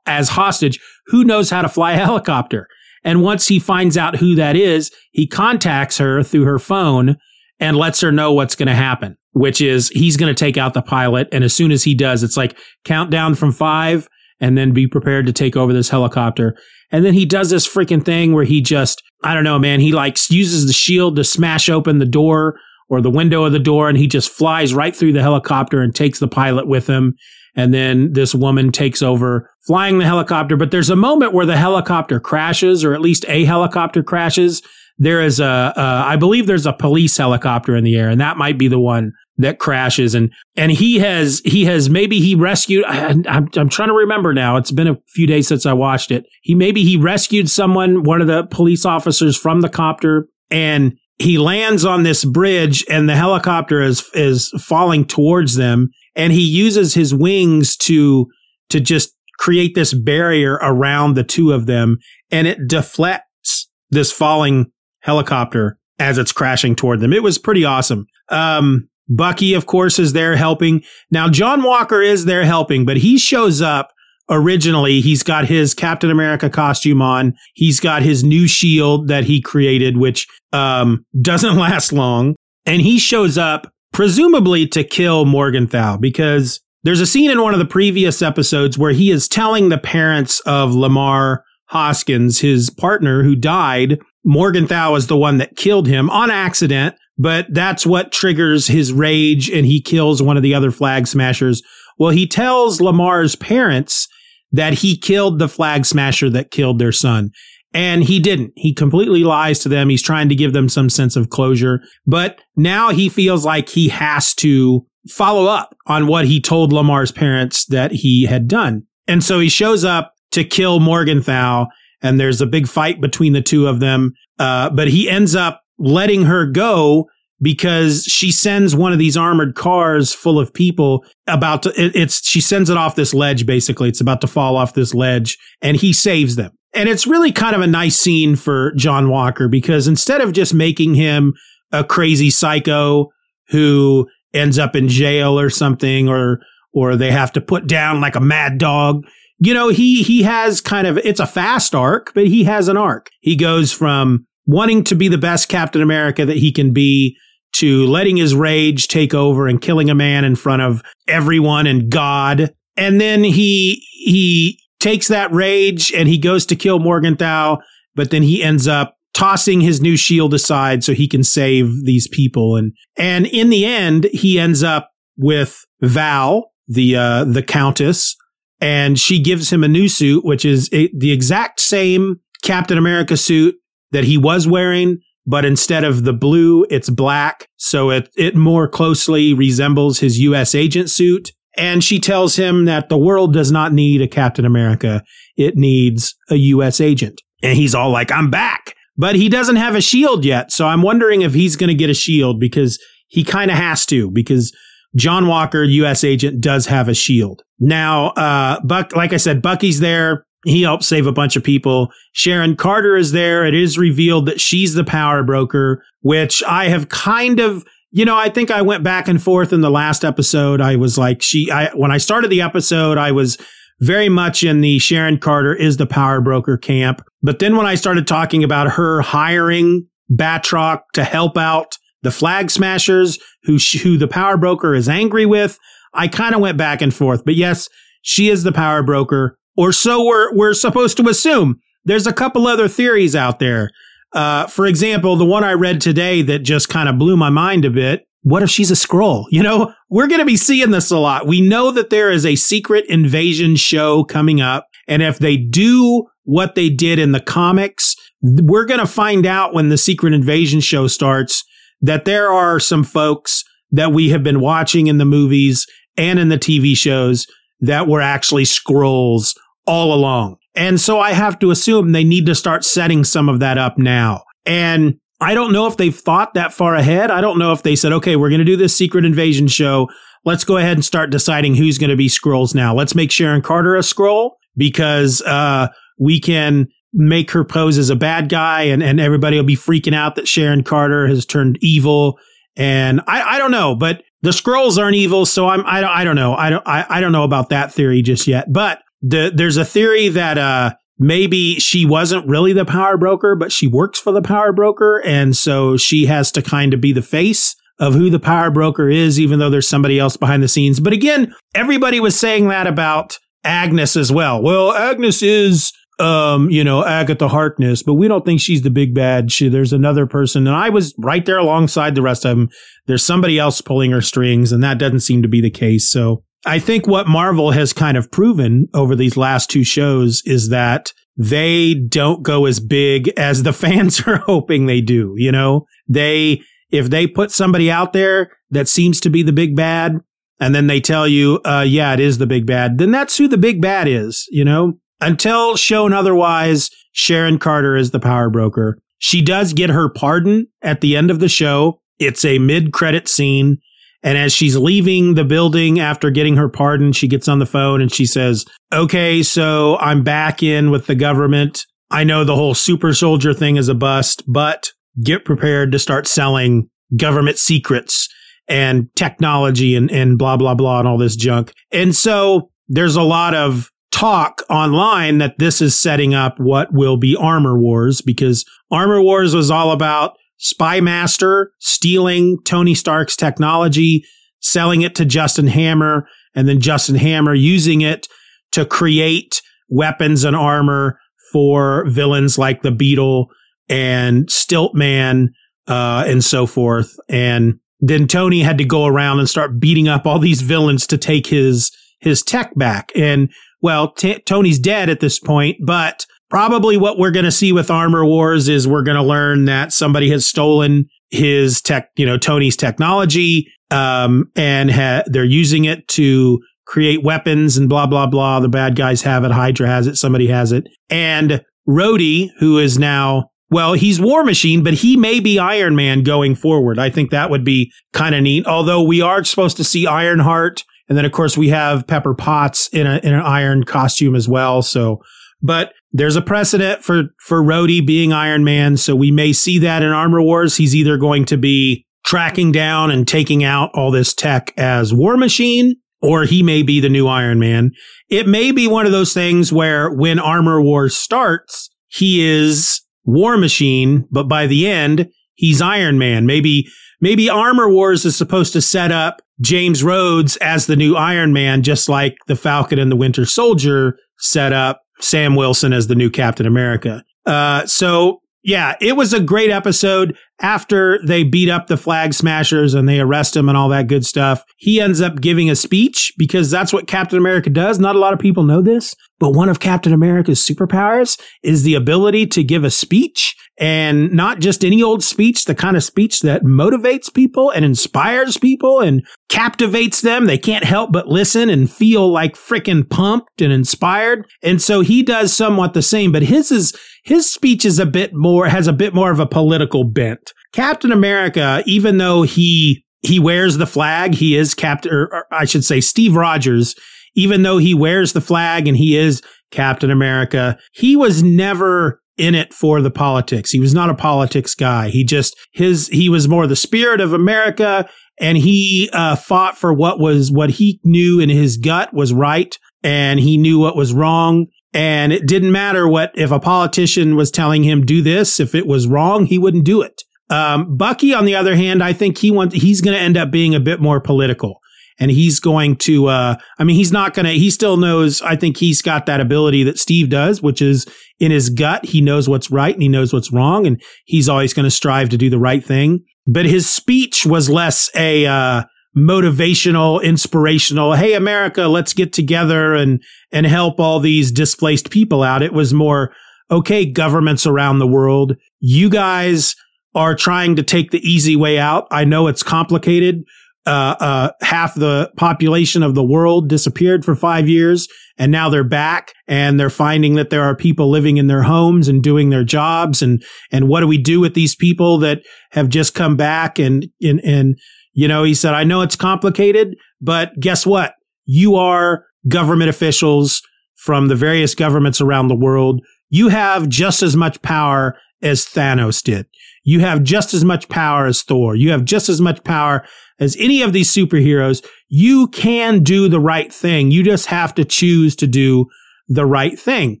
as 0.06 0.28
hostage 0.28 0.78
who 1.06 1.24
knows 1.24 1.50
how 1.50 1.62
to 1.62 1.68
fly 1.68 1.92
a 1.92 2.04
helicopter. 2.04 2.68
And 3.02 3.20
once 3.20 3.48
he 3.48 3.58
finds 3.58 3.98
out 3.98 4.16
who 4.16 4.36
that 4.36 4.54
is, 4.54 4.92
he 5.10 5.26
contacts 5.26 5.98
her 5.98 6.22
through 6.22 6.44
her 6.44 6.60
phone 6.60 7.16
and 7.58 7.76
lets 7.76 8.00
her 8.00 8.12
know 8.12 8.32
what's 8.32 8.54
going 8.54 8.68
to 8.68 8.74
happen 8.74 9.16
which 9.32 9.60
is 9.60 9.88
he's 9.90 10.16
going 10.16 10.34
to 10.34 10.38
take 10.38 10.56
out 10.56 10.74
the 10.74 10.82
pilot. 10.82 11.28
And 11.32 11.44
as 11.44 11.54
soon 11.54 11.72
as 11.72 11.84
he 11.84 11.94
does, 11.94 12.22
it's 12.22 12.36
like 12.36 12.56
countdown 12.84 13.34
from 13.34 13.52
five 13.52 14.08
and 14.40 14.56
then 14.56 14.72
be 14.72 14.86
prepared 14.86 15.26
to 15.26 15.32
take 15.32 15.56
over 15.56 15.72
this 15.72 15.88
helicopter. 15.88 16.56
And 16.90 17.04
then 17.04 17.14
he 17.14 17.24
does 17.24 17.50
this 17.50 17.66
freaking 17.66 18.04
thing 18.04 18.34
where 18.34 18.44
he 18.44 18.60
just, 18.60 19.02
I 19.24 19.34
don't 19.34 19.44
know, 19.44 19.58
man, 19.58 19.80
he 19.80 19.92
like 19.92 20.18
uses 20.30 20.66
the 20.66 20.72
shield 20.72 21.16
to 21.16 21.24
smash 21.24 21.68
open 21.68 21.98
the 21.98 22.06
door 22.06 22.58
or 22.90 23.00
the 23.00 23.10
window 23.10 23.44
of 23.44 23.52
the 23.52 23.58
door 23.58 23.88
and 23.88 23.96
he 23.96 24.06
just 24.06 24.30
flies 24.30 24.74
right 24.74 24.94
through 24.94 25.14
the 25.14 25.22
helicopter 25.22 25.80
and 25.80 25.94
takes 25.94 26.18
the 26.18 26.28
pilot 26.28 26.66
with 26.66 26.86
him. 26.86 27.14
And 27.54 27.72
then 27.72 28.12
this 28.12 28.34
woman 28.34 28.72
takes 28.72 29.02
over 29.02 29.50
flying 29.66 29.98
the 29.98 30.04
helicopter. 30.04 30.56
But 30.56 30.70
there's 30.70 30.90
a 30.90 30.96
moment 30.96 31.32
where 31.32 31.46
the 31.46 31.56
helicopter 31.56 32.18
crashes, 32.18 32.84
or 32.84 32.94
at 32.94 33.00
least 33.00 33.24
a 33.28 33.44
helicopter 33.44 34.02
crashes. 34.02 34.62
There 34.98 35.20
is 35.20 35.40
a, 35.40 35.72
I 35.76 36.16
believe 36.16 36.46
there's 36.46 36.66
a 36.66 36.72
police 36.72 37.16
helicopter 37.16 37.76
in 37.76 37.84
the 37.84 37.96
air, 37.96 38.08
and 38.08 38.20
that 38.20 38.36
might 38.36 38.58
be 38.58 38.68
the 38.68 38.78
one 38.78 39.12
that 39.38 39.58
crashes. 39.58 40.14
And 40.14 40.32
and 40.56 40.72
he 40.72 40.98
has 40.98 41.40
he 41.44 41.64
has 41.64 41.90
maybe 41.90 42.20
he 42.20 42.34
rescued 42.34 42.84
I, 42.84 43.10
am 43.10 43.24
I'm, 43.28 43.48
I'm 43.56 43.68
trying 43.68 43.88
to 43.88 43.94
remember 43.94 44.32
now. 44.32 44.56
It's 44.56 44.70
been 44.70 44.88
a 44.88 44.98
few 45.08 45.26
days 45.26 45.48
since 45.48 45.66
I 45.66 45.72
watched 45.72 46.10
it. 46.10 46.24
He 46.42 46.54
maybe 46.54 46.84
he 46.84 46.96
rescued 46.96 47.50
someone 47.50 48.02
one 48.02 48.20
of 48.20 48.26
the 48.26 48.46
police 48.46 48.84
officers 48.84 49.36
from 49.36 49.60
the 49.60 49.68
copter 49.68 50.28
and 50.50 50.94
he 51.18 51.38
lands 51.38 51.84
on 51.84 52.02
this 52.02 52.24
bridge 52.24 52.84
and 52.88 53.08
the 53.08 53.16
helicopter 53.16 53.82
is 53.82 54.08
is 54.14 54.48
falling 54.60 55.04
towards 55.04 55.56
them. 55.56 55.90
And 56.14 56.32
he 56.32 56.42
uses 56.42 56.94
his 56.94 57.14
wings 57.14 57.76
to 57.78 58.26
to 58.70 58.80
just 58.80 59.14
create 59.38 59.74
this 59.74 59.92
barrier 59.92 60.54
around 60.62 61.14
the 61.14 61.24
two 61.24 61.52
of 61.52 61.66
them 61.66 61.98
and 62.30 62.46
it 62.46 62.68
deflects 62.68 63.68
this 63.90 64.12
falling 64.12 64.70
helicopter 65.02 65.78
as 65.98 66.18
it's 66.18 66.32
crashing 66.32 66.74
toward 66.74 67.00
them 67.00 67.12
it 67.12 67.22
was 67.22 67.38
pretty 67.38 67.64
awesome 67.64 68.06
um 68.30 68.88
Bucky, 69.08 69.52
of 69.52 69.66
course, 69.66 69.98
is 69.98 70.12
there 70.12 70.36
helping. 70.36 70.82
Now, 71.10 71.28
John 71.28 71.62
Walker 71.62 72.00
is 72.00 72.24
there 72.24 72.44
helping, 72.44 72.86
but 72.86 72.96
he 72.96 73.18
shows 73.18 73.60
up 73.60 73.92
originally. 74.30 75.00
He's 75.00 75.22
got 75.22 75.46
his 75.46 75.74
Captain 75.74 76.10
America 76.10 76.48
costume 76.48 77.02
on. 77.02 77.34
He's 77.54 77.80
got 77.80 78.02
his 78.02 78.24
new 78.24 78.46
shield 78.46 79.08
that 79.08 79.24
he 79.24 79.40
created, 79.40 79.96
which 79.96 80.26
um, 80.52 81.04
doesn't 81.20 81.56
last 81.58 81.92
long. 81.92 82.34
And 82.64 82.80
he 82.80 82.98
shows 82.98 83.36
up 83.36 83.70
presumably 83.92 84.66
to 84.68 84.84
kill 84.84 85.26
Morgenthau 85.26 85.98
because 85.98 86.60
there's 86.84 87.00
a 87.00 87.06
scene 87.06 87.30
in 87.30 87.42
one 87.42 87.52
of 87.52 87.58
the 87.58 87.66
previous 87.66 88.22
episodes 88.22 88.78
where 88.78 88.92
he 88.92 89.10
is 89.10 89.28
telling 89.28 89.68
the 89.68 89.78
parents 89.78 90.40
of 90.40 90.74
Lamar 90.74 91.44
Hoskins, 91.66 92.40
his 92.40 92.70
partner 92.70 93.22
who 93.22 93.34
died. 93.36 94.00
Morgenthau 94.24 94.94
is 94.94 95.08
the 95.08 95.16
one 95.16 95.38
that 95.38 95.56
killed 95.56 95.86
him 95.86 96.08
on 96.10 96.30
accident 96.30 96.94
but 97.18 97.46
that's 97.50 97.86
what 97.86 98.12
triggers 98.12 98.66
his 98.66 98.92
rage 98.92 99.50
and 99.50 99.66
he 99.66 99.80
kills 99.80 100.22
one 100.22 100.36
of 100.36 100.42
the 100.42 100.54
other 100.54 100.70
flag 100.70 101.06
smashers. 101.06 101.62
Well, 101.98 102.10
he 102.10 102.26
tells 102.26 102.80
Lamar's 102.80 103.36
parents 103.36 104.08
that 104.50 104.74
he 104.74 104.96
killed 104.96 105.38
the 105.38 105.48
flag 105.48 105.86
smasher 105.86 106.30
that 106.30 106.50
killed 106.50 106.78
their 106.78 106.92
son. 106.92 107.30
And 107.74 108.04
he 108.04 108.18
didn't. 108.18 108.52
He 108.56 108.74
completely 108.74 109.24
lies 109.24 109.60
to 109.60 109.68
them. 109.68 109.88
He's 109.88 110.02
trying 110.02 110.28
to 110.28 110.34
give 110.34 110.52
them 110.52 110.68
some 110.68 110.90
sense 110.90 111.16
of 111.16 111.30
closure. 111.30 111.80
But 112.06 112.38
now 112.54 112.90
he 112.90 113.08
feels 113.08 113.46
like 113.46 113.68
he 113.68 113.88
has 113.88 114.34
to 114.36 114.86
follow 115.08 115.46
up 115.46 115.74
on 115.86 116.06
what 116.06 116.26
he 116.26 116.40
told 116.40 116.72
Lamar's 116.72 117.12
parents 117.12 117.64
that 117.66 117.92
he 117.92 118.24
had 118.24 118.46
done. 118.46 118.86
And 119.08 119.24
so 119.24 119.40
he 119.40 119.48
shows 119.48 119.84
up 119.84 120.12
to 120.32 120.44
kill 120.44 120.80
Morgenthau, 120.80 121.66
and 122.02 122.18
there's 122.18 122.40
a 122.40 122.46
big 122.46 122.66
fight 122.66 123.00
between 123.00 123.32
the 123.32 123.42
two 123.42 123.66
of 123.66 123.80
them. 123.80 124.12
Uh, 124.38 124.68
but 124.70 124.88
he 124.88 125.08
ends 125.08 125.34
up 125.34 125.62
letting 125.78 126.24
her 126.24 126.46
go 126.46 127.08
because 127.40 128.04
she 128.04 128.30
sends 128.30 128.74
one 128.74 128.92
of 128.92 128.98
these 128.98 129.16
armored 129.16 129.54
cars 129.54 130.12
full 130.12 130.38
of 130.38 130.54
people 130.54 131.04
about 131.26 131.64
to, 131.64 131.70
it, 131.70 131.94
it's, 131.96 132.26
she 132.26 132.40
sends 132.40 132.70
it 132.70 132.76
off 132.76 132.94
this 132.94 133.12
ledge, 133.12 133.46
basically. 133.46 133.88
It's 133.88 134.00
about 134.00 134.20
to 134.20 134.26
fall 134.26 134.56
off 134.56 134.74
this 134.74 134.94
ledge 134.94 135.36
and 135.60 135.76
he 135.76 135.92
saves 135.92 136.36
them. 136.36 136.52
And 136.74 136.88
it's 136.88 137.06
really 137.06 137.32
kind 137.32 137.54
of 137.54 137.60
a 137.60 137.66
nice 137.66 137.96
scene 137.96 138.36
for 138.36 138.72
John 138.76 139.08
Walker 139.08 139.48
because 139.48 139.88
instead 139.88 140.20
of 140.20 140.32
just 140.32 140.54
making 140.54 140.94
him 140.94 141.34
a 141.72 141.84
crazy 141.84 142.30
psycho 142.30 143.08
who 143.48 144.08
ends 144.32 144.58
up 144.58 144.74
in 144.74 144.88
jail 144.88 145.38
or 145.38 145.50
something 145.50 146.08
or, 146.08 146.40
or 146.72 146.96
they 146.96 147.10
have 147.10 147.32
to 147.32 147.40
put 147.40 147.66
down 147.66 148.00
like 148.00 148.14
a 148.14 148.20
mad 148.20 148.56
dog, 148.58 149.04
you 149.44 149.54
know, 149.54 149.68
he, 149.68 150.02
he 150.02 150.22
has 150.22 150.60
kind 150.60 150.86
of, 150.86 150.98
it's 150.98 151.20
a 151.20 151.26
fast 151.26 151.74
arc, 151.74 152.12
but 152.14 152.26
he 152.26 152.44
has 152.44 152.68
an 152.68 152.76
arc. 152.76 153.10
He 153.20 153.36
goes 153.36 153.72
from 153.72 154.26
wanting 154.46 154.84
to 154.84 154.94
be 154.94 155.08
the 155.08 155.18
best 155.18 155.48
Captain 155.48 155.82
America 155.82 156.24
that 156.24 156.36
he 156.36 156.52
can 156.52 156.72
be 156.72 157.16
to 157.54 157.86
letting 157.86 158.16
his 158.16 158.34
rage 158.34 158.88
take 158.88 159.14
over 159.14 159.46
and 159.46 159.60
killing 159.60 159.90
a 159.90 159.94
man 159.94 160.24
in 160.24 160.36
front 160.36 160.62
of 160.62 160.82
everyone 161.06 161.66
and 161.66 161.90
God. 161.90 162.54
And 162.76 163.00
then 163.00 163.22
he 163.24 163.84
he 163.92 164.58
takes 164.80 165.08
that 165.08 165.32
rage 165.32 165.92
and 165.92 166.08
he 166.08 166.18
goes 166.18 166.46
to 166.46 166.56
kill 166.56 166.78
Morgenthau 166.78 167.58
but 167.94 168.10
then 168.10 168.22
he 168.22 168.42
ends 168.42 168.66
up 168.66 168.96
tossing 169.14 169.60
his 169.60 169.80
new 169.80 169.96
shield 169.96 170.32
aside 170.32 170.82
so 170.82 170.94
he 170.94 171.06
can 171.06 171.22
save 171.22 171.84
these 171.84 172.08
people. 172.08 172.56
And, 172.56 172.72
and 172.96 173.26
in 173.26 173.50
the 173.50 173.66
end, 173.66 174.04
he 174.04 174.38
ends 174.38 174.62
up 174.62 174.90
with 175.16 175.64
Val, 175.82 176.50
the, 176.66 176.96
uh, 176.96 177.24
the 177.24 177.42
countess, 177.42 178.16
and 178.62 178.96
she 178.98 179.18
gives 179.18 179.52
him 179.52 179.64
a 179.64 179.68
new 179.68 179.88
suit, 179.88 180.24
which 180.24 180.44
is 180.44 180.70
a, 180.72 180.88
the 180.96 181.10
exact 181.10 181.58
same 181.60 182.20
Captain 182.44 182.78
America 182.78 183.16
suit 183.16 183.56
that 183.90 184.04
he 184.04 184.16
was 184.16 184.46
wearing, 184.46 185.00
but 185.26 185.44
instead 185.44 185.82
of 185.82 186.04
the 186.04 186.12
blue, 186.12 186.64
it's 186.70 186.88
black. 186.88 187.48
So 187.56 187.90
it, 187.90 188.08
it 188.16 188.36
more 188.36 188.68
closely 188.68 189.34
resembles 189.34 189.98
his 189.98 190.20
U.S. 190.20 190.54
agent 190.54 190.90
suit. 190.90 191.32
And 191.56 191.82
she 191.82 191.98
tells 191.98 192.36
him 192.36 192.64
that 192.66 192.88
the 192.88 192.96
world 192.96 193.32
does 193.34 193.50
not 193.50 193.72
need 193.72 194.00
a 194.00 194.08
Captain 194.08 194.44
America. 194.44 195.02
It 195.36 195.56
needs 195.56 196.14
a 196.30 196.36
U.S. 196.36 196.80
agent. 196.80 197.20
And 197.42 197.58
he's 197.58 197.74
all 197.74 197.90
like, 197.90 198.12
I'm 198.12 198.30
back. 198.30 198.74
But 198.96 199.16
he 199.16 199.28
doesn't 199.28 199.56
have 199.56 199.74
a 199.74 199.80
shield 199.80 200.24
yet. 200.24 200.52
So 200.52 200.68
I'm 200.68 200.82
wondering 200.82 201.22
if 201.22 201.34
he's 201.34 201.56
going 201.56 201.68
to 201.68 201.74
get 201.74 201.90
a 201.90 201.94
shield 201.94 202.38
because 202.38 202.80
he 203.08 203.24
kind 203.24 203.50
of 203.50 203.56
has 203.56 203.84
to 203.86 204.10
because 204.10 204.56
John 204.96 205.26
Walker, 205.26 205.62
U.S. 205.62 206.04
agent, 206.04 206.40
does 206.40 206.66
have 206.66 206.88
a 206.88 206.94
shield. 206.94 207.42
Now, 207.58 208.08
uh, 208.10 208.60
Buck, 208.64 208.94
like 208.94 209.12
I 209.12 209.16
said, 209.16 209.42
Bucky's 209.42 209.80
there. 209.80 210.26
He 210.44 210.62
helps 210.62 210.88
save 210.88 211.06
a 211.06 211.12
bunch 211.12 211.36
of 211.36 211.44
people. 211.44 211.90
Sharon 212.12 212.56
Carter 212.56 212.96
is 212.96 213.12
there. 213.12 213.46
It 213.46 213.54
is 213.54 213.78
revealed 213.78 214.26
that 214.26 214.40
she's 214.40 214.74
the 214.74 214.84
power 214.84 215.22
broker, 215.22 215.84
which 216.00 216.42
I 216.42 216.68
have 216.68 216.88
kind 216.88 217.38
of, 217.38 217.64
you 217.92 218.04
know, 218.04 218.16
I 218.16 218.28
think 218.28 218.50
I 218.50 218.62
went 218.62 218.82
back 218.82 219.06
and 219.06 219.22
forth 219.22 219.52
in 219.52 219.60
the 219.60 219.70
last 219.70 220.04
episode. 220.04 220.60
I 220.60 220.76
was 220.76 220.98
like, 220.98 221.22
she, 221.22 221.50
I, 221.50 221.70
when 221.74 221.92
I 221.92 221.98
started 221.98 222.28
the 222.28 222.42
episode, 222.42 222.98
I 222.98 223.12
was 223.12 223.38
very 223.80 224.08
much 224.08 224.42
in 224.42 224.60
the 224.60 224.78
Sharon 224.78 225.18
Carter 225.18 225.54
is 225.54 225.76
the 225.76 225.86
power 225.86 226.20
broker 226.20 226.56
camp. 226.56 227.02
But 227.22 227.38
then 227.38 227.56
when 227.56 227.66
I 227.66 227.76
started 227.76 228.06
talking 228.06 228.42
about 228.44 228.72
her 228.72 229.00
hiring 229.00 229.86
Batroc 230.10 230.82
to 230.94 231.04
help 231.04 231.36
out 231.36 231.78
the 232.02 232.10
flag 232.10 232.50
smashers 232.50 233.18
who, 233.44 233.58
who 233.82 233.96
the 233.96 234.08
power 234.08 234.36
broker 234.36 234.74
is 234.74 234.88
angry 234.88 235.26
with, 235.26 235.58
I 235.94 236.08
kind 236.08 236.34
of 236.34 236.40
went 236.40 236.58
back 236.58 236.82
and 236.82 236.94
forth. 236.94 237.24
But 237.24 237.34
yes, 237.34 237.68
she 238.02 238.28
is 238.28 238.42
the 238.42 238.52
power 238.52 238.82
broker 238.82 239.38
or 239.56 239.72
so 239.72 240.04
we're, 240.04 240.34
we're 240.34 240.54
supposed 240.54 240.96
to 240.96 241.08
assume. 241.08 241.60
There's 241.84 242.06
a 242.06 242.12
couple 242.12 242.46
other 242.46 242.68
theories 242.68 243.14
out 243.14 243.38
there. 243.38 243.70
Uh, 244.12 244.46
for 244.46 244.66
example, 244.66 245.16
the 245.16 245.24
one 245.24 245.44
I 245.44 245.52
read 245.52 245.80
today 245.80 246.22
that 246.22 246.40
just 246.40 246.68
kind 246.68 246.88
of 246.88 246.98
blew 246.98 247.16
my 247.16 247.30
mind 247.30 247.64
a 247.64 247.70
bit. 247.70 248.06
What 248.22 248.42
if 248.42 248.50
she's 248.50 248.70
a 248.70 248.74
Skrull? 248.74 249.24
You 249.30 249.42
know, 249.42 249.74
we're 249.90 250.06
going 250.06 250.20
to 250.20 250.26
be 250.26 250.36
seeing 250.36 250.70
this 250.70 250.90
a 250.90 250.98
lot. 250.98 251.26
We 251.26 251.40
know 251.40 251.70
that 251.72 251.90
there 251.90 252.10
is 252.10 252.24
a 252.24 252.36
secret 252.36 252.84
invasion 252.88 253.56
show 253.56 254.04
coming 254.04 254.40
up. 254.40 254.68
And 254.86 255.02
if 255.02 255.18
they 255.18 255.36
do 255.36 256.06
what 256.24 256.54
they 256.54 256.68
did 256.68 256.98
in 256.98 257.12
the 257.12 257.20
comics, 257.20 257.96
we're 258.20 258.66
going 258.66 258.80
to 258.80 258.86
find 258.86 259.26
out 259.26 259.54
when 259.54 259.70
the 259.70 259.78
secret 259.78 260.12
invasion 260.12 260.60
show 260.60 260.86
starts 260.86 261.44
that 261.82 262.04
there 262.04 262.30
are 262.30 262.58
some 262.58 262.84
folks 262.84 263.44
that 263.70 263.92
we 263.92 264.10
have 264.10 264.22
been 264.22 264.40
watching 264.40 264.86
in 264.86 264.98
the 264.98 265.04
movies 265.04 265.66
and 265.96 266.18
in 266.18 266.28
the 266.28 266.38
TV 266.38 266.76
shows 266.76 267.26
that 267.60 267.86
were 267.86 268.00
actually 268.00 268.44
Skrulls 268.44 269.36
all 269.66 269.92
along. 269.92 270.36
And 270.54 270.80
so 270.80 271.00
I 271.00 271.12
have 271.12 271.38
to 271.40 271.50
assume 271.50 271.92
they 271.92 272.04
need 272.04 272.26
to 272.26 272.34
start 272.34 272.64
setting 272.64 273.04
some 273.04 273.28
of 273.28 273.40
that 273.40 273.58
up 273.58 273.78
now. 273.78 274.22
And 274.44 274.98
I 275.20 275.34
don't 275.34 275.52
know 275.52 275.66
if 275.66 275.76
they've 275.76 275.94
thought 275.94 276.34
that 276.34 276.52
far 276.52 276.74
ahead. 276.74 277.10
I 277.10 277.20
don't 277.20 277.38
know 277.38 277.52
if 277.52 277.62
they 277.62 277.76
said, 277.76 277.92
okay, 277.92 278.16
we're 278.16 278.28
going 278.28 278.40
to 278.40 278.44
do 278.44 278.56
this 278.56 278.76
secret 278.76 279.04
invasion 279.04 279.48
show. 279.48 279.88
Let's 280.24 280.44
go 280.44 280.56
ahead 280.56 280.76
and 280.76 280.84
start 280.84 281.10
deciding 281.10 281.54
who's 281.54 281.78
going 281.78 281.90
to 281.90 281.96
be 281.96 282.08
Skrulls 282.08 282.54
now. 282.54 282.74
Let's 282.74 282.94
make 282.94 283.10
Sharon 283.10 283.42
Carter 283.42 283.76
a 283.76 283.80
Skrull 283.80 284.32
because, 284.56 285.22
uh, 285.22 285.68
we 285.98 286.20
can 286.20 286.66
make 286.92 287.30
her 287.30 287.44
pose 287.44 287.78
as 287.78 287.90
a 287.90 287.96
bad 287.96 288.28
guy 288.28 288.62
and, 288.62 288.82
and 288.82 289.00
everybody 289.00 289.36
will 289.36 289.44
be 289.44 289.56
freaking 289.56 289.94
out 289.94 290.16
that 290.16 290.28
Sharon 290.28 290.62
Carter 290.62 291.06
has 291.06 291.24
turned 291.24 291.58
evil. 291.62 292.18
And 292.56 293.00
I, 293.06 293.22
I 293.22 293.38
don't 293.38 293.50
know, 293.50 293.74
but 293.74 294.02
the 294.20 294.30
Skrulls 294.30 294.78
aren't 294.78 294.96
evil. 294.96 295.24
So 295.24 295.48
I'm, 295.48 295.64
I 295.66 295.80
don't, 295.80 295.90
I 295.90 296.04
don't 296.04 296.16
know. 296.16 296.34
I 296.34 296.50
don't, 296.50 296.66
I, 296.66 296.84
I 296.88 297.00
don't 297.00 297.12
know 297.12 297.24
about 297.24 297.48
that 297.48 297.72
theory 297.72 298.02
just 298.02 298.26
yet, 298.26 298.52
but 298.52 298.82
the, 299.00 299.32
there's 299.34 299.56
a 299.56 299.64
theory 299.64 300.08
that 300.08 300.36
uh, 300.38 300.74
maybe 300.98 301.58
she 301.58 301.86
wasn't 301.86 302.28
really 302.28 302.52
the 302.52 302.64
power 302.64 302.96
broker, 302.96 303.34
but 303.34 303.52
she 303.52 303.66
works 303.66 303.98
for 303.98 304.12
the 304.12 304.22
power 304.22 304.52
broker. 304.52 305.02
And 305.04 305.36
so 305.36 305.76
she 305.76 306.06
has 306.06 306.30
to 306.32 306.42
kind 306.42 306.74
of 306.74 306.80
be 306.80 306.92
the 306.92 307.02
face 307.02 307.56
of 307.78 307.94
who 307.94 308.10
the 308.10 308.20
power 308.20 308.50
broker 308.50 308.88
is, 308.88 309.18
even 309.18 309.38
though 309.38 309.50
there's 309.50 309.68
somebody 309.68 309.98
else 309.98 310.16
behind 310.16 310.42
the 310.42 310.48
scenes. 310.48 310.78
But 310.78 310.92
again, 310.92 311.34
everybody 311.54 311.98
was 312.00 312.18
saying 312.18 312.48
that 312.48 312.66
about 312.66 313.18
Agnes 313.44 313.96
as 313.96 314.12
well. 314.12 314.40
Well, 314.40 314.72
Agnes 314.72 315.22
is, 315.22 315.72
um, 316.02 316.50
you 316.50 316.64
know, 316.64 316.84
Agatha 316.84 317.28
Harkness, 317.28 317.82
but 317.82 317.94
we 317.94 318.08
don't 318.08 318.24
think 318.24 318.40
she's 318.40 318.62
the 318.62 318.70
big 318.70 318.92
bad. 318.92 319.30
She, 319.30 319.48
there's 319.48 319.72
another 319.72 320.06
person. 320.06 320.48
And 320.48 320.56
I 320.56 320.68
was 320.68 320.94
right 320.98 321.24
there 321.24 321.38
alongside 321.38 321.94
the 321.94 322.02
rest 322.02 322.24
of 322.24 322.36
them. 322.36 322.48
There's 322.86 323.04
somebody 323.04 323.38
else 323.38 323.60
pulling 323.60 323.92
her 323.92 324.00
strings, 324.00 324.50
and 324.50 324.62
that 324.64 324.78
doesn't 324.78 325.00
seem 325.00 325.22
to 325.22 325.28
be 325.28 325.40
the 325.40 325.50
case. 325.50 325.88
So 325.88 326.24
I 326.44 326.58
think 326.58 326.88
what 326.88 327.06
Marvel 327.06 327.52
has 327.52 327.72
kind 327.72 327.96
of 327.96 328.10
proven 328.10 328.66
over 328.74 328.96
these 328.96 329.16
last 329.16 329.48
two 329.48 329.62
shows 329.62 330.22
is 330.24 330.48
that 330.48 330.92
they 331.16 331.74
don't 331.74 332.24
go 332.24 332.46
as 332.46 332.58
big 332.58 333.08
as 333.16 333.44
the 333.44 333.52
fans 333.52 334.00
are 334.06 334.16
hoping 334.16 334.66
they 334.66 334.80
do. 334.80 335.14
You 335.16 335.30
know, 335.30 335.66
they, 335.88 336.42
if 336.70 336.90
they 336.90 337.06
put 337.06 337.30
somebody 337.30 337.70
out 337.70 337.92
there 337.92 338.32
that 338.50 338.68
seems 338.68 338.98
to 339.00 339.10
be 339.10 339.22
the 339.22 339.32
big 339.32 339.54
bad 339.54 340.00
and 340.40 340.52
then 340.52 340.66
they 340.66 340.80
tell 340.80 341.06
you, 341.06 341.40
uh, 341.44 341.64
yeah, 341.66 341.92
it 341.92 342.00
is 342.00 342.18
the 342.18 342.26
big 342.26 342.44
bad, 342.44 342.78
then 342.78 342.90
that's 342.90 343.16
who 343.18 343.28
the 343.28 343.38
big 343.38 343.62
bad 343.62 343.86
is, 343.86 344.26
you 344.30 344.44
know, 344.44 344.80
until 345.02 345.56
shown 345.56 345.92
otherwise, 345.92 346.70
Sharon 346.92 347.38
Carter 347.38 347.76
is 347.76 347.90
the 347.90 348.00
power 348.00 348.30
broker. 348.30 348.78
She 348.98 349.20
does 349.20 349.52
get 349.52 349.70
her 349.70 349.88
pardon 349.88 350.46
at 350.62 350.80
the 350.80 350.96
end 350.96 351.10
of 351.10 351.20
the 351.20 351.28
show. 351.28 351.80
It's 351.98 352.24
a 352.24 352.38
mid 352.38 352.72
credit 352.72 353.08
scene 353.08 353.58
and 354.02 354.18
as 354.18 354.32
she's 354.32 354.56
leaving 354.56 355.14
the 355.14 355.24
building 355.24 355.78
after 355.78 356.10
getting 356.10 356.36
her 356.36 356.48
pardon, 356.48 356.92
she 356.92 357.06
gets 357.06 357.28
on 357.28 357.38
the 357.38 357.46
phone 357.46 357.80
and 357.80 357.92
she 357.92 358.04
says, 358.04 358.44
Okay, 358.72 359.22
so 359.22 359.76
I'm 359.78 360.02
back 360.02 360.42
in 360.42 360.70
with 360.70 360.86
the 360.86 360.94
government. 360.94 361.64
I 361.90 362.04
know 362.04 362.24
the 362.24 362.34
whole 362.34 362.54
super 362.54 362.94
soldier 362.94 363.32
thing 363.32 363.56
is 363.56 363.68
a 363.68 363.74
bust, 363.74 364.22
but 364.26 364.72
get 365.02 365.24
prepared 365.24 365.72
to 365.72 365.78
start 365.78 366.06
selling 366.06 366.68
government 366.96 367.38
secrets 367.38 368.08
and 368.48 368.88
technology 368.96 369.76
and, 369.76 369.90
and 369.90 370.18
blah, 370.18 370.36
blah, 370.36 370.54
blah, 370.54 370.80
and 370.80 370.88
all 370.88 370.98
this 370.98 371.16
junk. 371.16 371.52
And 371.70 371.94
so 371.94 372.50
there's 372.68 372.96
a 372.96 373.02
lot 373.02 373.34
of 373.34 373.70
talk 373.92 374.42
online 374.50 375.18
that 375.18 375.38
this 375.38 375.60
is 375.60 375.78
setting 375.78 376.14
up 376.14 376.34
what 376.38 376.72
will 376.72 376.96
be 376.96 377.14
Armor 377.14 377.58
Wars 377.58 378.00
because 378.00 378.44
Armor 378.70 379.00
Wars 379.00 379.34
was 379.34 379.50
all 379.50 379.70
about 379.70 380.16
Spymaster 380.40 381.46
stealing 381.60 382.38
Tony 382.44 382.74
Stark's 382.74 383.16
technology, 383.16 384.04
selling 384.40 384.82
it 384.82 384.96
to 384.96 385.04
Justin 385.04 385.46
Hammer, 385.46 386.08
and 386.34 386.48
then 386.48 386.60
Justin 386.60 386.96
Hammer 386.96 387.34
using 387.34 387.82
it 387.82 388.08
to 388.52 388.66
create 388.66 389.40
weapons 389.68 390.24
and 390.24 390.34
armor 390.34 390.98
for 391.32 391.88
villains 391.88 392.38
like 392.38 392.62
the 392.62 392.72
Beetle 392.72 393.30
and 393.68 394.26
Stiltman, 394.26 395.28
uh, 395.68 396.04
and 396.06 396.24
so 396.24 396.46
forth. 396.46 396.96
And 397.08 397.60
then 397.80 398.06
Tony 398.06 398.42
had 398.42 398.58
to 398.58 398.64
go 398.64 398.86
around 398.86 399.18
and 399.20 399.28
start 399.28 399.60
beating 399.60 399.88
up 399.88 400.06
all 400.06 400.18
these 400.18 400.42
villains 400.42 400.86
to 400.88 400.98
take 400.98 401.26
his 401.26 401.70
his 402.00 402.22
tech 402.22 402.52
back. 402.56 402.90
And 402.96 403.30
well, 403.62 403.92
t- 403.92 404.18
Tony's 404.20 404.58
dead 404.58 404.90
at 404.90 405.00
this 405.00 405.18
point, 405.18 405.56
but 405.64 406.04
probably 406.28 406.76
what 406.76 406.98
we're 406.98 407.10
going 407.10 407.24
to 407.24 407.30
see 407.30 407.52
with 407.52 407.70
Armor 407.70 408.04
Wars 408.04 408.48
is 408.48 408.66
we're 408.66 408.82
going 408.82 408.96
to 408.96 409.02
learn 409.02 409.44
that 409.44 409.72
somebody 409.72 410.10
has 410.10 410.26
stolen 410.26 410.86
his 411.10 411.60
tech, 411.60 411.90
you 411.96 412.06
know, 412.06 412.18
Tony's 412.18 412.56
technology, 412.56 413.46
um, 413.70 414.30
and 414.34 414.70
ha- 414.70 415.04
they're 415.06 415.24
using 415.24 415.64
it 415.64 415.86
to 415.88 416.40
create 416.66 417.02
weapons 417.02 417.56
and 417.56 417.68
blah, 417.68 417.86
blah, 417.86 418.06
blah. 418.06 418.40
The 418.40 418.48
bad 418.48 418.76
guys 418.76 419.02
have 419.02 419.24
it. 419.24 419.30
Hydra 419.30 419.66
has 419.66 419.86
it. 419.86 419.96
Somebody 419.96 420.26
has 420.28 420.52
it. 420.52 420.64
And 420.88 421.44
Rhodey, 421.68 422.30
who 422.38 422.58
is 422.58 422.78
now, 422.78 423.30
well, 423.50 423.74
he's 423.74 424.00
War 424.00 424.24
Machine, 424.24 424.62
but 424.62 424.74
he 424.74 424.96
may 424.96 425.20
be 425.20 425.38
Iron 425.38 425.76
Man 425.76 426.02
going 426.02 426.34
forward. 426.34 426.78
I 426.78 426.88
think 426.88 427.10
that 427.10 427.28
would 427.28 427.44
be 427.44 427.70
kind 427.92 428.14
of 428.14 428.22
neat. 428.22 428.46
Although 428.46 428.82
we 428.82 429.02
are 429.02 429.22
supposed 429.22 429.58
to 429.58 429.64
see 429.64 429.86
Ironheart. 429.86 430.64
And 430.88 430.98
then, 430.98 431.04
of 431.04 431.12
course, 431.12 431.36
we 431.36 431.48
have 431.48 431.86
Pepper 431.86 432.14
Potts 432.14 432.68
in, 432.68 432.86
a, 432.86 432.98
in 433.02 433.14
an 433.14 433.20
iron 433.20 433.64
costume 433.64 434.14
as 434.14 434.28
well. 434.28 434.62
So 434.62 435.00
but 435.42 435.74
there's 435.90 436.16
a 436.16 436.22
precedent 436.22 436.84
for, 436.84 437.04
for 437.18 437.42
Rhodey 437.42 437.84
being 437.84 438.12
Iron 438.12 438.44
Man. 438.44 438.76
So 438.76 438.94
we 438.94 439.10
may 439.10 439.32
see 439.32 439.58
that 439.58 439.82
in 439.82 439.90
Armor 439.90 440.22
Wars. 440.22 440.56
He's 440.56 440.74
either 440.74 440.96
going 440.96 441.24
to 441.26 441.36
be 441.36 441.84
tracking 442.04 442.52
down 442.52 442.90
and 442.90 443.06
taking 443.06 443.44
out 443.44 443.70
all 443.74 443.90
this 443.90 444.14
tech 444.14 444.52
as 444.56 444.94
War 444.94 445.16
Machine, 445.16 445.74
or 446.00 446.24
he 446.24 446.42
may 446.42 446.62
be 446.62 446.80
the 446.80 446.88
new 446.88 447.08
Iron 447.08 447.38
Man. 447.38 447.72
It 448.08 448.26
may 448.28 448.52
be 448.52 448.68
one 448.68 448.86
of 448.86 448.92
those 448.92 449.12
things 449.12 449.52
where 449.52 449.90
when 449.90 450.18
Armor 450.18 450.62
Wars 450.62 450.96
starts, 450.96 451.70
he 451.88 452.24
is 452.24 452.80
War 453.04 453.36
Machine, 453.36 454.06
but 454.10 454.28
by 454.28 454.46
the 454.46 454.68
end, 454.68 455.10
he's 455.34 455.60
Iron 455.60 455.98
Man. 455.98 456.24
Maybe, 456.24 456.68
maybe 457.00 457.28
Armor 457.28 457.68
Wars 457.68 458.04
is 458.04 458.16
supposed 458.16 458.52
to 458.52 458.60
set 458.62 458.92
up 458.92 459.20
James 459.42 459.84
Rhodes 459.84 460.36
as 460.38 460.66
the 460.66 460.76
new 460.76 460.96
Iron 460.96 461.32
Man, 461.32 461.62
just 461.62 461.88
like 461.88 462.16
the 462.28 462.36
Falcon 462.36 462.78
and 462.78 462.90
the 462.90 462.96
Winter 462.96 463.26
Soldier 463.26 463.98
set 464.18 464.52
up 464.52 464.82
Sam 465.00 465.34
Wilson 465.34 465.72
as 465.72 465.88
the 465.88 465.94
new 465.94 466.10
Captain 466.10 466.46
America. 466.46 467.04
Uh, 467.26 467.66
so 467.66 468.20
yeah, 468.44 468.74
it 468.80 468.96
was 468.96 469.12
a 469.12 469.20
great 469.20 469.50
episode. 469.50 470.16
After 470.40 470.98
they 471.06 471.22
beat 471.22 471.48
up 471.48 471.68
the 471.68 471.76
flag 471.76 472.12
smashers 472.12 472.74
and 472.74 472.88
they 472.88 472.98
arrest 472.98 473.36
him 473.36 473.48
and 473.48 473.56
all 473.56 473.68
that 473.68 473.86
good 473.86 474.04
stuff, 474.04 474.42
he 474.56 474.80
ends 474.80 475.00
up 475.00 475.20
giving 475.20 475.48
a 475.48 475.54
speech 475.54 476.12
because 476.18 476.50
that's 476.50 476.72
what 476.72 476.88
Captain 476.88 477.18
America 477.18 477.50
does. 477.50 477.78
Not 477.78 477.94
a 477.94 478.00
lot 478.00 478.12
of 478.12 478.18
people 478.18 478.42
know 478.42 478.60
this, 478.60 478.96
but 479.20 479.30
one 479.30 479.48
of 479.48 479.60
Captain 479.60 479.92
America's 479.92 480.40
superpowers 480.40 481.20
is 481.44 481.62
the 481.62 481.74
ability 481.74 482.26
to 482.28 482.42
give 482.42 482.64
a 482.64 482.70
speech 482.70 483.36
and 483.62 484.10
not 484.12 484.40
just 484.40 484.64
any 484.64 484.82
old 484.82 485.04
speech, 485.04 485.44
the 485.44 485.54
kind 485.54 485.76
of 485.76 485.84
speech 485.84 486.22
that 486.22 486.42
motivates 486.42 487.14
people 487.14 487.50
and 487.50 487.64
inspires 487.64 488.36
people 488.36 488.80
and 488.80 489.06
captivates 489.28 490.00
them. 490.00 490.26
They 490.26 490.36
can't 490.36 490.64
help 490.64 490.90
but 490.90 491.06
listen 491.06 491.48
and 491.48 491.70
feel 491.70 492.10
like 492.10 492.34
freaking 492.34 492.90
pumped 492.90 493.40
and 493.40 493.52
inspired. 493.52 494.26
And 494.42 494.60
so 494.60 494.80
he 494.80 495.04
does 495.04 495.32
somewhat 495.32 495.74
the 495.74 495.82
same, 495.82 496.10
but 496.10 496.24
his 496.24 496.50
is, 496.50 496.76
his 497.04 497.32
speech 497.32 497.64
is 497.64 497.78
a 497.78 497.86
bit 497.86 498.10
more, 498.12 498.48
has 498.48 498.66
a 498.66 498.72
bit 498.72 498.96
more 498.96 499.12
of 499.12 499.20
a 499.20 499.26
political 499.26 499.84
bent. 499.84 500.32
Captain 500.52 500.90
America, 500.90 501.62
even 501.64 501.98
though 501.98 502.22
he, 502.24 502.84
he 503.02 503.20
wears 503.20 503.58
the 503.58 503.66
flag, 503.66 504.12
he 504.12 504.36
is 504.36 504.54
Captain, 504.54 504.92
or, 504.92 505.26
I 505.30 505.44
should 505.44 505.64
say 505.64 505.80
Steve 505.80 506.16
Rogers, 506.16 506.74
even 507.14 507.44
though 507.44 507.58
he 507.58 507.74
wears 507.74 508.12
the 508.12 508.20
flag 508.20 508.66
and 508.66 508.76
he 508.76 508.96
is 508.96 509.22
Captain 509.52 509.92
America, 509.92 510.58
he 510.72 510.96
was 510.96 511.22
never 511.22 512.01
in 512.22 512.36
it 512.36 512.54
for 512.54 512.80
the 512.80 512.90
politics. 512.90 513.50
He 513.50 513.58
was 513.58 513.74
not 513.74 513.90
a 513.90 513.94
politics 513.94 514.54
guy. 514.54 514.90
He 514.90 515.02
just 515.02 515.36
his 515.50 515.88
he 515.88 516.08
was 516.08 516.28
more 516.28 516.46
the 516.46 516.54
spirit 516.54 517.00
of 517.00 517.12
America, 517.12 517.88
and 518.20 518.38
he 518.38 518.88
uh, 518.92 519.16
fought 519.16 519.58
for 519.58 519.74
what 519.74 519.98
was 519.98 520.30
what 520.30 520.50
he 520.50 520.80
knew 520.84 521.18
in 521.18 521.28
his 521.28 521.56
gut 521.56 521.92
was 521.92 522.12
right, 522.12 522.56
and 522.84 523.18
he 523.18 523.36
knew 523.36 523.58
what 523.58 523.76
was 523.76 523.92
wrong. 523.92 524.46
And 524.72 525.12
it 525.12 525.26
didn't 525.26 525.50
matter 525.50 525.86
what 525.88 526.12
if 526.14 526.30
a 526.30 526.38
politician 526.38 527.16
was 527.16 527.32
telling 527.32 527.64
him 527.64 527.84
do 527.84 528.00
this. 528.00 528.38
If 528.38 528.54
it 528.54 528.68
was 528.68 528.86
wrong, 528.86 529.26
he 529.26 529.36
wouldn't 529.36 529.64
do 529.64 529.82
it. 529.82 530.02
Um, 530.30 530.76
Bucky, 530.76 531.12
on 531.12 531.26
the 531.26 531.34
other 531.34 531.56
hand, 531.56 531.82
I 531.82 531.92
think 531.92 532.18
he 532.18 532.30
wants 532.30 532.54
he's 532.54 532.80
going 532.80 532.96
to 532.96 533.02
end 533.02 533.16
up 533.16 533.32
being 533.32 533.54
a 533.54 533.60
bit 533.60 533.80
more 533.80 534.00
political 534.00 534.61
and 534.98 535.10
he's 535.10 535.40
going 535.40 535.76
to 535.76 536.06
uh, 536.06 536.36
i 536.58 536.64
mean 536.64 536.76
he's 536.76 536.92
not 536.92 537.14
to 537.14 537.22
he 537.24 537.50
still 537.50 537.76
knows 537.76 538.22
i 538.22 538.36
think 538.36 538.56
he's 538.56 538.82
got 538.82 539.06
that 539.06 539.20
ability 539.20 539.62
that 539.64 539.78
steve 539.78 540.08
does 540.08 540.42
which 540.42 540.60
is 540.62 540.86
in 541.22 541.30
his 541.30 541.50
gut 541.50 541.84
he 541.84 542.00
knows 542.00 542.28
what's 542.28 542.50
right 542.50 542.74
and 542.74 542.82
he 542.82 542.88
knows 542.88 543.12
what's 543.12 543.32
wrong 543.32 543.64
and 543.66 543.80
he's 544.04 544.28
always 544.28 544.52
going 544.52 544.64
to 544.64 544.70
strive 544.70 545.08
to 545.08 545.16
do 545.16 545.30
the 545.30 545.38
right 545.38 545.64
thing. 545.64 546.04
But 546.26 546.46
his 546.46 546.68
speech 546.68 547.24
was 547.24 547.48
less 547.48 547.90
a 547.94 548.26
uh, 548.26 548.64
motivational 548.96 550.02
inspirational 550.02 550.92
hey 550.92 551.14
america 551.14 551.62
let's 551.62 551.94
get 551.94 552.12
together 552.12 552.74
and 552.74 553.02
and 553.32 553.46
help 553.46 553.80
all 553.80 554.00
these 554.00 554.30
displaced 554.30 554.90
people 554.90 555.22
out. 555.22 555.42
It 555.42 555.54
was 555.54 555.72
more 555.72 556.12
okay 556.50 556.84
governments 556.84 557.46
around 557.46 557.78
the 557.78 557.86
world 557.86 558.36
you 558.60 558.90
guys 558.90 559.54
are 559.94 560.14
trying 560.14 560.56
to 560.56 560.62
take 560.62 560.90
the 560.90 561.06
easy 561.08 561.36
way 561.36 561.58
out. 561.58 561.86
I 561.90 562.04
know 562.04 562.26
it's 562.26 562.42
complicated 562.42 563.24
uh, 563.66 563.96
uh, 564.00 564.30
half 564.42 564.74
the 564.74 565.10
population 565.16 565.82
of 565.82 565.94
the 565.94 566.04
world 566.04 566.48
disappeared 566.48 567.04
for 567.04 567.14
five 567.14 567.48
years 567.48 567.88
and 568.18 568.30
now 568.30 568.48
they're 568.48 568.64
back 568.64 569.14
and 569.26 569.58
they're 569.58 569.70
finding 569.70 570.14
that 570.14 570.30
there 570.30 570.42
are 570.42 570.54
people 570.54 570.90
living 570.90 571.16
in 571.16 571.26
their 571.26 571.42
homes 571.42 571.88
and 571.88 572.02
doing 572.02 572.30
their 572.30 572.44
jobs 572.44 573.02
and 573.02 573.22
and 573.50 573.68
what 573.68 573.80
do 573.80 573.86
we 573.86 573.98
do 573.98 574.20
with 574.20 574.34
these 574.34 574.54
people 574.54 574.98
that 574.98 575.22
have 575.50 575.68
just 575.68 575.94
come 575.94 576.16
back? 576.16 576.58
And 576.58 576.86
and 577.02 577.20
and 577.24 577.58
you 577.92 578.08
know 578.08 578.24
he 578.24 578.34
said 578.34 578.54
I 578.54 578.64
know 578.64 578.82
it's 578.82 578.96
complicated 578.96 579.76
but 580.00 580.38
guess 580.40 580.66
what? 580.66 580.94
You 581.24 581.56
are 581.56 582.04
government 582.28 582.70
officials 582.70 583.42
from 583.76 584.08
the 584.08 584.16
various 584.16 584.54
governments 584.54 585.00
around 585.00 585.28
the 585.28 585.36
world. 585.36 585.80
You 586.10 586.28
have 586.28 586.68
just 586.68 587.02
as 587.02 587.16
much 587.16 587.40
power 587.42 587.96
as 588.22 588.44
Thanos 588.44 589.02
did. 589.02 589.26
You 589.64 589.80
have 589.80 590.02
just 590.02 590.34
as 590.34 590.44
much 590.44 590.68
power 590.68 591.06
as 591.06 591.22
Thor. 591.22 591.54
You 591.54 591.70
have 591.70 591.84
just 591.84 592.08
as 592.08 592.20
much 592.20 592.42
power 592.44 592.84
as 593.22 593.36
any 593.38 593.62
of 593.62 593.72
these 593.72 593.90
superheroes, 593.90 594.64
you 594.88 595.28
can 595.28 595.82
do 595.82 596.08
the 596.08 596.20
right 596.20 596.52
thing. 596.52 596.90
You 596.90 597.02
just 597.02 597.26
have 597.26 597.54
to 597.54 597.64
choose 597.64 598.16
to 598.16 598.26
do 598.26 598.66
the 599.08 599.26
right 599.26 599.58
thing. 599.58 600.00